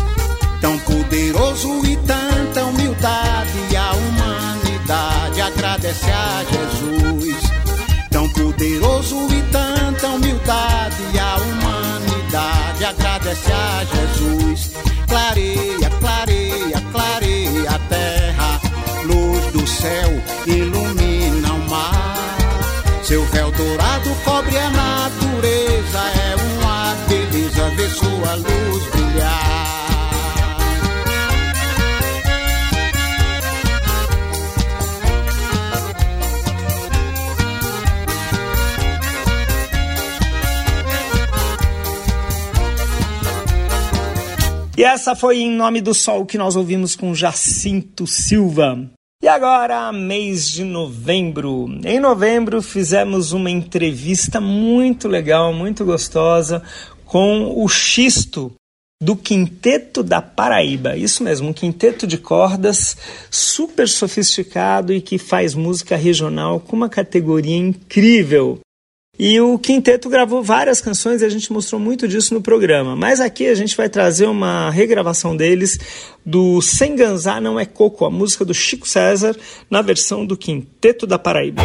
Tão 0.63 0.79
poderoso 0.79 1.85
e 1.85 1.95
tanta 1.99 2.65
humildade. 2.65 3.77
A 3.77 3.93
humanidade 3.93 5.43
agradece 5.43 6.11
a 6.11 6.43
Jesus. 6.53 7.43
Tão 8.11 8.27
poderoso 8.31 9.15
e 9.31 9.43
tanta 9.53 10.09
humildade. 10.09 11.19
A 11.19 11.37
humanidade 11.37 12.83
agradece 12.83 13.53
a 13.53 13.85
Jesus. 13.85 14.76
Clareia, 15.17 15.89
clareia, 15.99 16.83
clareia 16.93 17.71
a 17.71 17.79
terra, 17.89 18.61
luz 19.05 19.51
do 19.51 19.67
céu 19.67 20.11
ilumina 20.47 21.55
o 21.55 21.71
mar. 21.71 22.37
Seu 23.03 23.25
véu 23.25 23.51
dourado 23.53 24.15
cobre 24.27 24.59
a 24.59 24.69
natureza, 24.69 26.01
é 26.01 26.37
uma 26.59 26.95
beleza 27.09 27.71
ver 27.77 27.91
sua 27.93 28.35
luz 28.35 28.85
brilhar. 28.91 29.46
E 44.77 44.85
essa 44.85 45.17
foi 45.17 45.39
em 45.39 45.51
nome 45.51 45.81
do 45.81 45.95
sol 45.95 46.27
que 46.27 46.37
nós 46.37 46.55
ouvimos 46.55 46.95
com 46.95 47.15
Jacinto 47.15 48.07
Silva. 48.07 48.79
E 49.23 49.27
agora, 49.27 49.91
mês 49.91 50.51
de 50.51 50.65
novembro. 50.65 51.67
Em 51.83 51.99
novembro 51.99 52.61
fizemos 52.61 53.33
uma 53.33 53.51
entrevista 53.51 54.39
muito 54.39 55.09
legal, 55.09 55.51
muito 55.55 55.83
gostosa 55.83 56.63
com 57.07 57.55
o 57.57 57.67
Xisto 57.67 58.53
do 59.03 59.17
Quinteto 59.17 60.03
da 60.03 60.21
Paraíba. 60.21 60.95
Isso 60.95 61.25
mesmo, 61.25 61.49
um 61.49 61.53
quinteto 61.55 62.07
de 62.07 62.19
cordas 62.19 62.99
super 63.31 63.89
sofisticado 63.89 64.93
e 64.93 65.01
que 65.01 65.17
faz 65.17 65.55
música 65.55 65.97
regional 65.97 66.61
com 66.61 66.77
uma 66.77 66.91
categoria 66.91 67.57
incrível. 67.57 68.61
E 69.19 69.41
o 69.41 69.59
quinteto 69.59 70.09
gravou 70.09 70.43
várias 70.43 70.81
canções 70.81 71.23
e 71.23 71.25
a 71.25 71.29
gente 71.29 71.53
mostrou 71.53 71.81
muito 71.81 72.07
disso 72.07 72.35
no 72.35 72.43
programa. 72.43 72.95
Mas 72.95 73.21
aqui 73.21 73.47
a 73.47 73.55
gente 73.55 73.77
vai 73.77 73.89
trazer 73.89 74.27
uma 74.27 74.71
regravação 74.71 75.37
deles 75.37 75.79
do 76.25 76.61
Sem 76.61 76.95
Ganzar 76.95 77.41
Não 77.41 77.59
É 77.59 77.65
Coco, 77.65 78.05
a 78.05 78.11
música 78.11 78.45
do 78.45 78.53
Chico 78.53 78.87
César, 78.87 79.37
na 79.71 79.81
versão 79.81 80.27
do 80.27 80.37
Quinteto 80.37 81.07
da 81.07 81.19
Paraíba. 81.19 81.63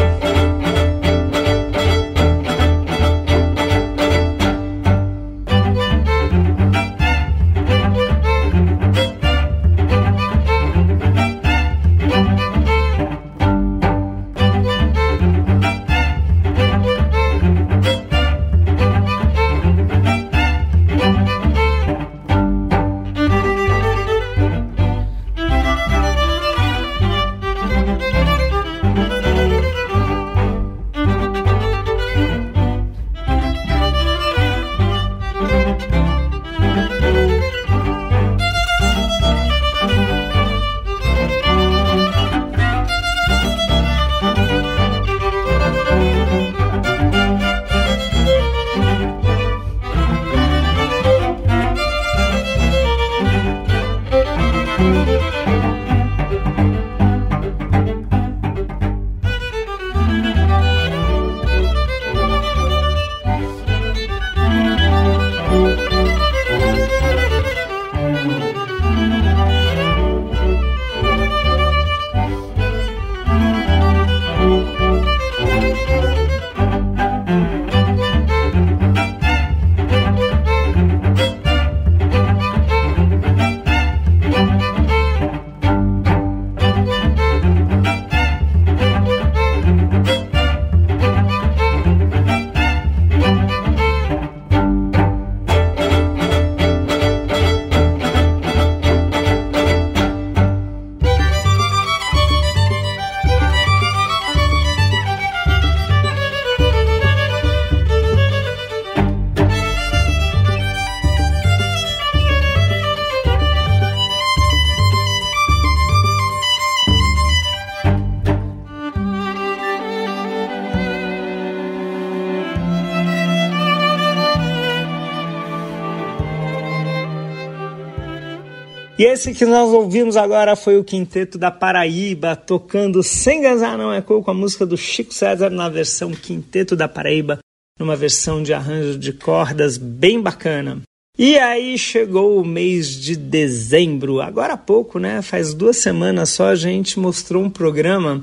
Esse 129.12 129.34
que 129.34 129.46
nós 129.46 129.70
ouvimos 129.74 130.16
agora 130.16 130.56
foi 130.56 130.78
o 130.78 130.84
Quinteto 130.84 131.38
da 131.38 131.52
Paraíba, 131.52 132.36
tocando 132.36 133.04
Sem 133.04 133.42
Gazar 133.42 133.78
Não 133.78 133.92
É 133.92 134.02
Coco, 134.02 134.32
a 134.32 134.34
música 134.34 134.66
do 134.66 134.78
Chico 134.78 135.14
César 135.14 135.50
na 135.50 135.68
versão 135.68 136.12
Quinteto 136.12 136.76
da 136.76 136.88
Paraíba, 136.88 137.40
numa 137.78 137.96
versão 137.96 138.42
de 138.42 138.54
arranjo 138.54 138.98
de 138.98 139.12
cordas 139.12 139.78
bem 139.78 140.22
bacana. 140.22 140.82
E 141.18 141.38
aí 141.38 141.78
chegou 141.78 142.40
o 142.40 142.46
mês 142.46 142.90
de 142.90 143.18
dezembro, 143.18 144.22
agora 144.22 144.54
há 144.54 144.58
pouco, 144.58 144.98
né? 144.98 145.22
Faz 145.22 145.54
duas 145.54 145.78
semanas 145.78 146.30
só 146.30 146.48
a 146.48 146.56
gente 146.56 146.98
mostrou 146.98 147.44
um 147.44 147.50
programa 147.50 148.22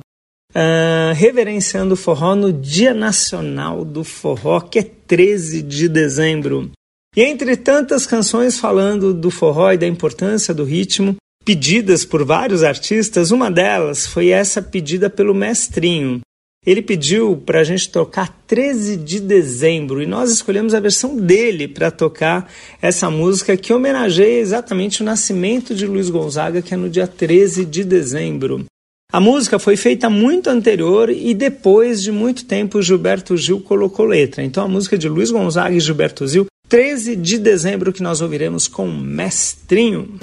uh, 0.55 1.12
reverenciando 1.14 1.95
o 1.95 1.97
forró 1.97 2.34
no 2.34 2.51
Dia 2.51 2.95
Nacional 2.95 3.84
do 3.84 4.03
Forró, 4.03 4.61
que 4.61 4.78
é 4.78 4.82
13 4.82 5.62
de 5.62 5.86
dezembro. 5.89 6.70
E 7.18 7.22
entre 7.24 7.56
tantas 7.56 8.06
canções 8.06 8.60
falando 8.60 9.12
do 9.12 9.28
forró 9.28 9.72
e 9.72 9.76
da 9.76 9.88
importância 9.88 10.54
do 10.54 10.62
ritmo, 10.62 11.16
pedidas 11.44 12.04
por 12.04 12.24
vários 12.24 12.62
artistas, 12.62 13.32
uma 13.32 13.50
delas 13.50 14.06
foi 14.06 14.28
essa 14.28 14.62
pedida 14.62 15.10
pelo 15.10 15.34
Mestrinho. 15.34 16.20
Ele 16.64 16.80
pediu 16.80 17.36
para 17.36 17.58
a 17.58 17.64
gente 17.64 17.88
tocar 17.88 18.28
13 18.46 18.98
de 18.98 19.18
dezembro 19.18 20.00
e 20.00 20.06
nós 20.06 20.30
escolhemos 20.30 20.74
a 20.74 20.78
versão 20.78 21.16
dele 21.16 21.66
para 21.66 21.90
tocar 21.90 22.48
essa 22.80 23.10
música 23.10 23.56
que 23.56 23.72
homenageia 23.72 24.38
exatamente 24.38 25.02
o 25.02 25.04
nascimento 25.04 25.74
de 25.74 25.88
Luiz 25.88 26.08
Gonzaga, 26.10 26.62
que 26.62 26.72
é 26.72 26.76
no 26.76 26.88
dia 26.88 27.08
13 27.08 27.64
de 27.64 27.82
dezembro. 27.82 28.64
A 29.10 29.18
música 29.18 29.58
foi 29.58 29.76
feita 29.76 30.08
muito 30.08 30.48
anterior 30.50 31.10
e 31.10 31.34
depois 31.34 32.00
de 32.00 32.12
muito 32.12 32.44
tempo 32.44 32.80
Gilberto 32.80 33.36
Gil 33.36 33.60
colocou 33.60 34.06
letra. 34.06 34.44
Então 34.44 34.62
a 34.62 34.68
música 34.68 34.96
de 34.96 35.08
Luiz 35.08 35.32
Gonzaga 35.32 35.74
e 35.74 35.80
Gilberto 35.80 36.24
Gil 36.28 36.46
13 36.68 37.16
de 37.16 37.38
dezembro 37.38 37.94
que 37.94 38.02
nós 38.02 38.20
ouviremos 38.20 38.68
com 38.68 38.86
Mestrinho. 38.86 40.18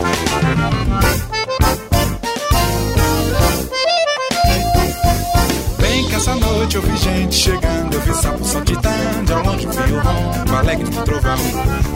Bem 5.79 6.07
que 6.07 6.15
essa 6.15 6.35
noite 6.35 6.75
eu 6.75 6.83
vi 6.83 6.97
gente 6.97 7.33
chegando, 7.33 7.95
eu 7.95 8.01
vi 8.01 8.13
sapo 8.13 8.45
saltitando, 8.45 9.33
ao 9.33 9.43
longe 9.43 9.65
vi 9.65 9.93
o 9.93 9.99
ronco 9.99 10.55
alegre 10.55 10.87
do 10.87 11.03
trovão. 11.03 11.37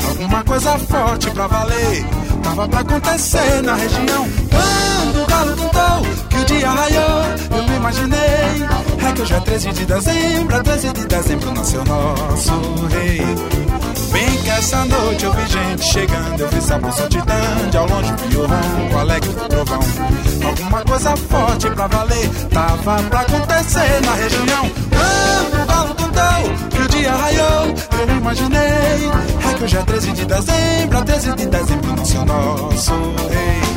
Alguma 0.10 0.44
coisa 0.44 0.80
forte 0.80 1.30
pra 1.30 1.46
valer, 1.46 2.06
tava 2.42 2.68
pra 2.68 2.80
acontecer 2.80 3.62
na 3.62 3.76
região. 3.76 4.28
Quando 4.50 5.24
o 5.24 5.28
galo 5.28 5.56
cantou, 5.56 6.28
que 6.28 6.38
o 6.38 6.46
dia 6.46 6.70
raiou, 6.72 7.24
eu 7.52 7.69
imaginei. 7.80 8.20
É 9.08 9.12
que 9.14 9.22
hoje 9.22 9.34
é 9.34 9.40
13 9.40 9.72
de 9.72 9.86
dezembro, 9.86 10.56
é 10.56 10.64
13 10.64 10.94
de 10.94 11.08
dezembro 11.08 11.54
nasceu 11.54 11.84
nosso 11.86 12.54
rei. 12.88 13.22
Bem 14.12 14.38
que 14.44 14.50
essa 14.50 14.86
noite 14.86 15.24
eu 15.24 15.34
vi 15.34 15.48
gente 15.48 15.84
chegando, 15.84 16.40
eu 16.40 16.50
vi 16.50 16.62
sapo 16.62 16.92
saltitando, 16.92 17.78
ao 17.78 17.88
longe 17.88 18.14
vi 18.28 18.38
o 18.38 18.42
ronco 18.42 18.98
alegre 18.98 19.30
do 19.30 19.48
trovão. 19.48 19.80
Alguma 20.46 20.84
coisa 20.84 21.16
forte 21.16 21.70
pra 21.70 21.88
valer, 21.88 22.30
tava 22.52 23.04
pra 23.04 23.22
acontecer 23.22 24.02
na 24.06 24.14
região. 24.14 24.72
Quando 24.90 25.64
o 25.64 25.66
galo 25.66 25.96
cantou, 25.96 26.70
que 26.70 26.82
o 26.82 26.88
dia 26.90 27.12
raiou, 27.12 27.76
eu 28.00 28.18
imaginei, 28.18 28.60
é 28.60 29.54
que 29.58 29.64
hoje 29.64 29.78
é 29.78 29.82
13 29.82 30.12
de 30.12 30.26
dezembro, 30.26 30.98
a 30.98 31.02
13 31.02 31.34
de 31.34 31.46
dezembro 31.46 31.96
no 31.96 32.06
seu 32.06 32.26
nosso 32.26 32.94
rei. 33.30 33.69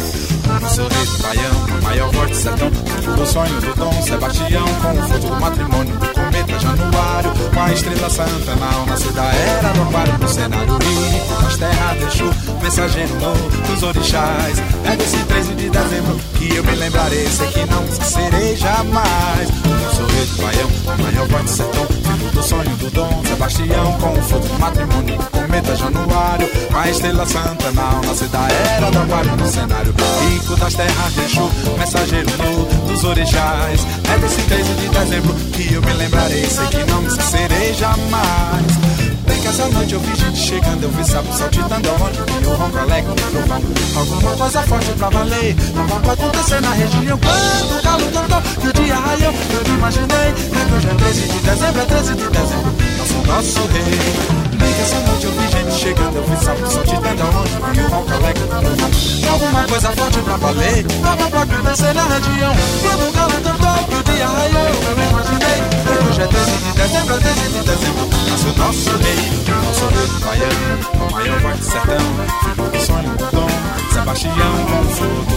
No 0.62 0.68
do 0.68 1.22
baião, 1.22 1.82
maior 1.82 2.10
voz 2.12 2.30
de 2.30 2.36
sertão, 2.36 2.70
do 2.70 3.26
sonho 3.26 3.60
do 3.60 3.74
Dom 3.74 4.02
Sebastião, 4.02 4.64
com 4.80 4.96
o 4.96 5.08
fruto 5.08 5.26
do 5.26 5.40
matrimônio 5.40 5.92
do 5.96 6.06
cometa 6.06 6.60
Januário, 6.60 7.30
com 7.52 7.60
a 7.60 7.72
estrela 7.72 8.08
santa 8.08 8.54
na 8.54 8.72
alma, 8.72 8.96
da 8.96 9.24
era 9.24 9.72
do 9.72 9.82
aquário, 9.82 10.18
no 10.18 10.28
cenário 10.28 10.74
rico, 10.74 11.42
das 11.42 11.56
terras 11.56 11.98
deixou, 11.98 12.30
mensageiro 12.62 13.14
novo 13.18 13.50
dos 13.66 13.82
orixás. 13.82 14.58
É 14.84 14.96
desse 14.96 15.18
13 15.18 15.54
de 15.54 15.68
dezembro 15.68 16.20
que 16.34 16.54
eu 16.54 16.62
me 16.62 16.76
lembrarei, 16.76 17.26
sei 17.26 17.48
que 17.48 17.66
não 17.66 17.84
esquecerei 17.84 18.56
jamais. 18.56 19.48
No 19.64 20.26
do 20.26 20.42
baião, 20.42 20.70
maior 21.02 21.26
voz 21.26 21.44
de 21.44 21.50
sertão, 21.50 21.86
filho 21.86 22.30
do 22.30 22.42
sonho 22.42 22.76
do 22.76 22.90
Dom 22.90 23.22
Sebastião, 23.26 23.98
com 23.98 24.16
o 24.16 24.22
fruto 24.22 24.46
do 24.46 24.58
matrimônio 24.60 25.16
do 25.16 25.30
cometa 25.30 25.74
Januário, 25.74 26.48
com 26.70 26.78
a 26.78 26.88
estrela 26.88 27.26
santa 27.26 27.72
na 27.72 27.82
alma, 27.82 28.14
da 28.30 28.48
era 28.48 28.90
do 28.90 28.98
aquário, 28.98 29.36
no 29.36 29.46
cenário 29.48 29.92
das 30.56 30.74
terras 30.74 31.12
deixou 31.14 31.50
mensageiro 31.78 32.28
novo 32.38 32.64
dos 32.86 33.04
orixás. 33.04 33.86
É 34.12 34.18
desse 34.18 34.42
13 34.42 34.74
de 34.74 34.88
dezembro 34.88 35.34
que 35.52 35.74
eu 35.74 35.82
me 35.82 35.92
lembrarei, 35.94 36.44
sei 36.48 36.66
que 36.66 36.84
não 36.90 37.02
me 37.02 37.08
esquecerei 37.08 37.74
jamais. 37.74 38.66
Bem 39.26 39.40
que 39.40 39.46
essa 39.46 39.68
noite 39.68 39.94
eu 39.94 40.00
vi 40.00 40.14
gente 40.14 40.38
chegando, 40.38 40.82
eu 40.82 40.90
vi 40.90 41.04
sapo 41.04 41.32
saltitando 41.32 41.88
aonde 41.88 42.18
vi 42.18 42.46
o 42.46 42.54
ronco 42.54 42.78
alegre 42.78 43.12
trovão. 43.14 43.62
Alguma 43.96 44.36
coisa 44.36 44.62
forte 44.62 44.92
pra 44.92 45.08
valer, 45.10 45.54
tava 45.74 46.00
pra 46.00 46.12
acontecer 46.12 46.60
na 46.60 46.70
região. 46.72 47.18
Quando 47.18 47.78
o 47.78 47.82
galo 47.82 48.12
cantou 48.12 48.42
que 48.42 48.68
o 48.68 48.82
dia 48.82 48.96
raiou, 48.96 49.32
eu 49.32 49.74
imaginei. 49.74 50.28
É 50.28 50.68
que 50.68 50.74
hoje 50.74 50.88
é 50.88 50.94
13 50.94 51.28
de 51.28 51.38
dezembro, 51.38 51.80
é 51.80 51.84
13 51.84 52.14
de 52.14 52.28
dezembro, 52.28 52.74
nosso, 52.98 53.26
nosso 53.26 53.60
rei. 53.68 54.41
Essa 54.82 54.98
noite 54.98 55.26
eu 55.26 55.32
vi 55.32 55.48
gente 55.48 55.72
chegando, 55.78 56.16
eu 56.16 56.24
vi 56.24 56.44
sapo 56.44 56.66
saltitando 56.66 57.22
aonde 57.22 57.50
vi 57.72 57.84
o 57.84 57.88
do 57.88 58.48
trovão. 58.48 59.32
Alguma 59.32 59.64
coisa 59.68 59.92
forte 59.92 60.18
pra 60.18 60.36
valer, 60.36 60.84
tava 60.84 61.30
pra 61.30 61.42
acontecer 61.42 61.94
na 61.94 62.02
região. 62.02 62.52
Quando 62.82 63.08
o 63.08 63.12
galo 63.12 63.32
cantou 63.32 63.86
que 63.86 63.94
o 63.94 64.02
dia 64.12 64.26
raiou, 64.26 64.66
eu 64.66 64.92
imaginei. 65.08 65.58
É 65.62 66.02
que 66.02 66.08
hoje 66.08 66.22
é 66.22 66.26
13 66.26 66.50
de 66.50 66.72
dezembro, 66.72 67.14
é 67.14 67.18
13 67.18 67.40
de 67.40 67.60
dezembro, 67.60 68.08
nasceu 68.28 68.52
nosso 68.56 68.90
rei. 68.98 69.22
Nosso 69.62 69.86
rei 69.86 70.06
do 70.08 70.18
baiano, 70.26 71.06
o 71.06 71.12
maior 71.12 71.40
voz 71.40 71.58
do 71.58 71.64
sertão, 71.64 72.06
filho 72.42 72.70
do 72.70 72.80
sonho 72.80 73.10
do 73.16 73.30
dom. 73.30 73.50
Sebastião, 73.92 74.34
com 74.66 75.31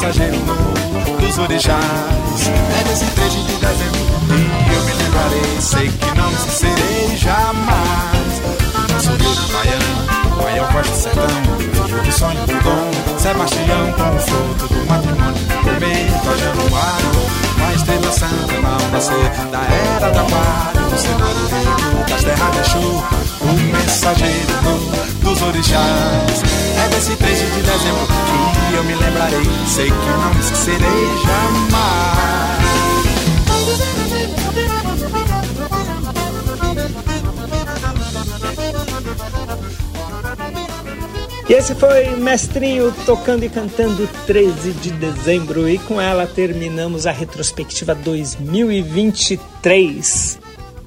mensageiro 0.00 0.38
dos 1.20 1.38
orixás. 1.38 2.48
É 2.80 2.84
desse 2.88 3.04
13 3.04 3.36
de 3.42 3.56
dezembro 3.56 4.00
e 4.30 4.74
eu 4.74 4.84
me 4.84 4.92
lembrarei, 4.94 5.60
sei 5.60 5.88
que 5.90 6.18
não 6.18 6.32
esquecerei 6.32 7.16
jamais. 7.18 8.40
Do 9.18 9.52
baiano, 9.52 10.29
maior 10.42 10.72
voz 10.72 10.88
do 10.88 10.96
sertão, 10.96 11.26
filho 11.58 12.02
do 12.02 12.12
sonho 12.12 12.46
do 12.46 12.62
dom. 12.62 13.00
Sebastião 13.20 13.92
com 13.92 14.16
o 14.16 14.18
fruto 14.18 14.66
do 14.72 14.86
matrimônio 14.86 15.44
Cometa 15.62 16.38
Januário 16.38 17.10
Com 17.54 17.66
a 17.66 17.74
estrela 17.74 18.12
santa 18.12 18.60
na 18.62 18.78
nascer. 18.90 19.30
Da 19.52 19.60
era 19.60 20.10
da 20.10 20.22
aquário 20.22 20.90
No 20.90 20.98
cenário 20.98 21.46
rico 21.52 22.10
das 22.10 22.24
terras 22.24 22.56
de 22.56 22.70
chuva 22.70 23.08
O 23.42 23.52
mensageiro 23.52 24.52
do, 24.62 25.20
dos 25.20 25.42
orixás. 25.42 26.42
É 26.82 26.88
desse 26.88 27.14
13 27.14 27.44
de 27.44 27.60
dezembro 27.60 28.06
que 28.06 28.74
eu 28.74 28.84
me 28.84 28.94
lembrarei. 28.94 29.50
Sei 29.66 29.90
que 29.90 29.92
não 29.92 30.32
me 30.32 30.40
esquecerei 30.40 31.18
jamais 31.26 32.29
E 41.50 41.52
esse 41.52 41.74
foi 41.74 42.14
Mestrinho 42.14 42.94
tocando 43.04 43.44
e 43.44 43.48
cantando 43.48 44.08
13 44.24 44.70
de 44.70 44.92
dezembro. 44.92 45.68
E 45.68 45.80
com 45.80 46.00
ela 46.00 46.24
terminamos 46.24 47.08
a 47.08 47.10
retrospectiva 47.10 47.92
2023. 47.92 50.38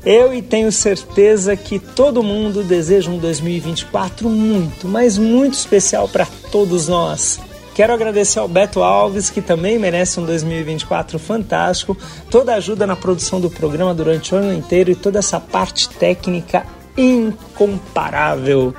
Eu 0.05 0.34
e 0.34 0.41
tenho 0.41 0.72
certeza 0.72 1.57
que 1.57 1.80
todo 1.80 2.24
mundo 2.24 2.64
deseja 2.64 3.11
um 3.11 3.18
2024 3.18 4.30
muito, 4.30 4.88
mas 4.88 5.18
muito 5.18 5.55
especial 5.55 6.07
para 6.07 6.26
todos 6.49 6.88
nós. 6.88 7.41
Quero 7.76 7.91
agradecer 7.91 8.39
ao 8.39 8.47
Beto 8.47 8.82
Alves, 8.82 9.30
que 9.30 9.41
também 9.41 9.78
merece 9.78 10.18
um 10.18 10.26
2024 10.26 11.20
fantástico, 11.20 11.97
toda 12.32 12.53
a 12.53 12.55
ajuda 12.55 12.88
na 12.88 12.95
produção 12.95 13.41
do 13.41 13.49
programa 13.49 13.93
durante 13.93 14.34
o 14.34 14.38
ano 14.38 14.53
inteiro 14.53 14.91
e 14.91 14.95
toda 14.95 15.20
essa 15.20 15.41
parte 15.41 15.89
técnica 15.89 16.66
incomparável. 16.95 18.74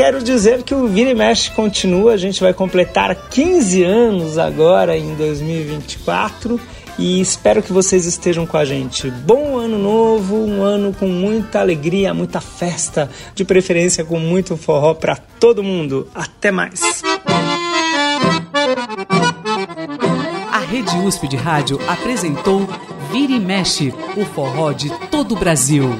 Quero 0.00 0.22
dizer 0.22 0.62
que 0.62 0.74
o 0.74 0.88
Vira 0.88 1.10
e 1.10 1.14
Mexe 1.14 1.50
continua, 1.50 2.14
a 2.14 2.16
gente 2.16 2.40
vai 2.40 2.54
completar 2.54 3.14
15 3.14 3.82
anos 3.82 4.38
agora 4.38 4.96
em 4.96 5.14
2024 5.14 6.58
e 6.98 7.20
espero 7.20 7.62
que 7.62 7.70
vocês 7.70 8.06
estejam 8.06 8.46
com 8.46 8.56
a 8.56 8.64
gente. 8.64 9.10
Bom 9.10 9.58
ano 9.58 9.78
novo, 9.78 10.36
um 10.36 10.62
ano 10.62 10.94
com 10.98 11.06
muita 11.06 11.60
alegria, 11.60 12.14
muita 12.14 12.40
festa, 12.40 13.10
de 13.34 13.44
preferência 13.44 14.02
com 14.02 14.18
muito 14.18 14.56
forró 14.56 14.94
para 14.94 15.16
todo 15.16 15.62
mundo. 15.62 16.08
Até 16.14 16.50
mais. 16.50 16.80
A 20.50 20.60
Rede 20.60 20.96
USP 20.96 21.28
de 21.28 21.36
Rádio 21.36 21.78
apresentou 21.86 22.66
Vira 23.12 23.34
e 23.34 23.38
Mexe, 23.38 23.92
o 24.16 24.24
forró 24.24 24.72
de 24.72 24.88
todo 25.10 25.34
o 25.34 25.38
Brasil. 25.38 25.90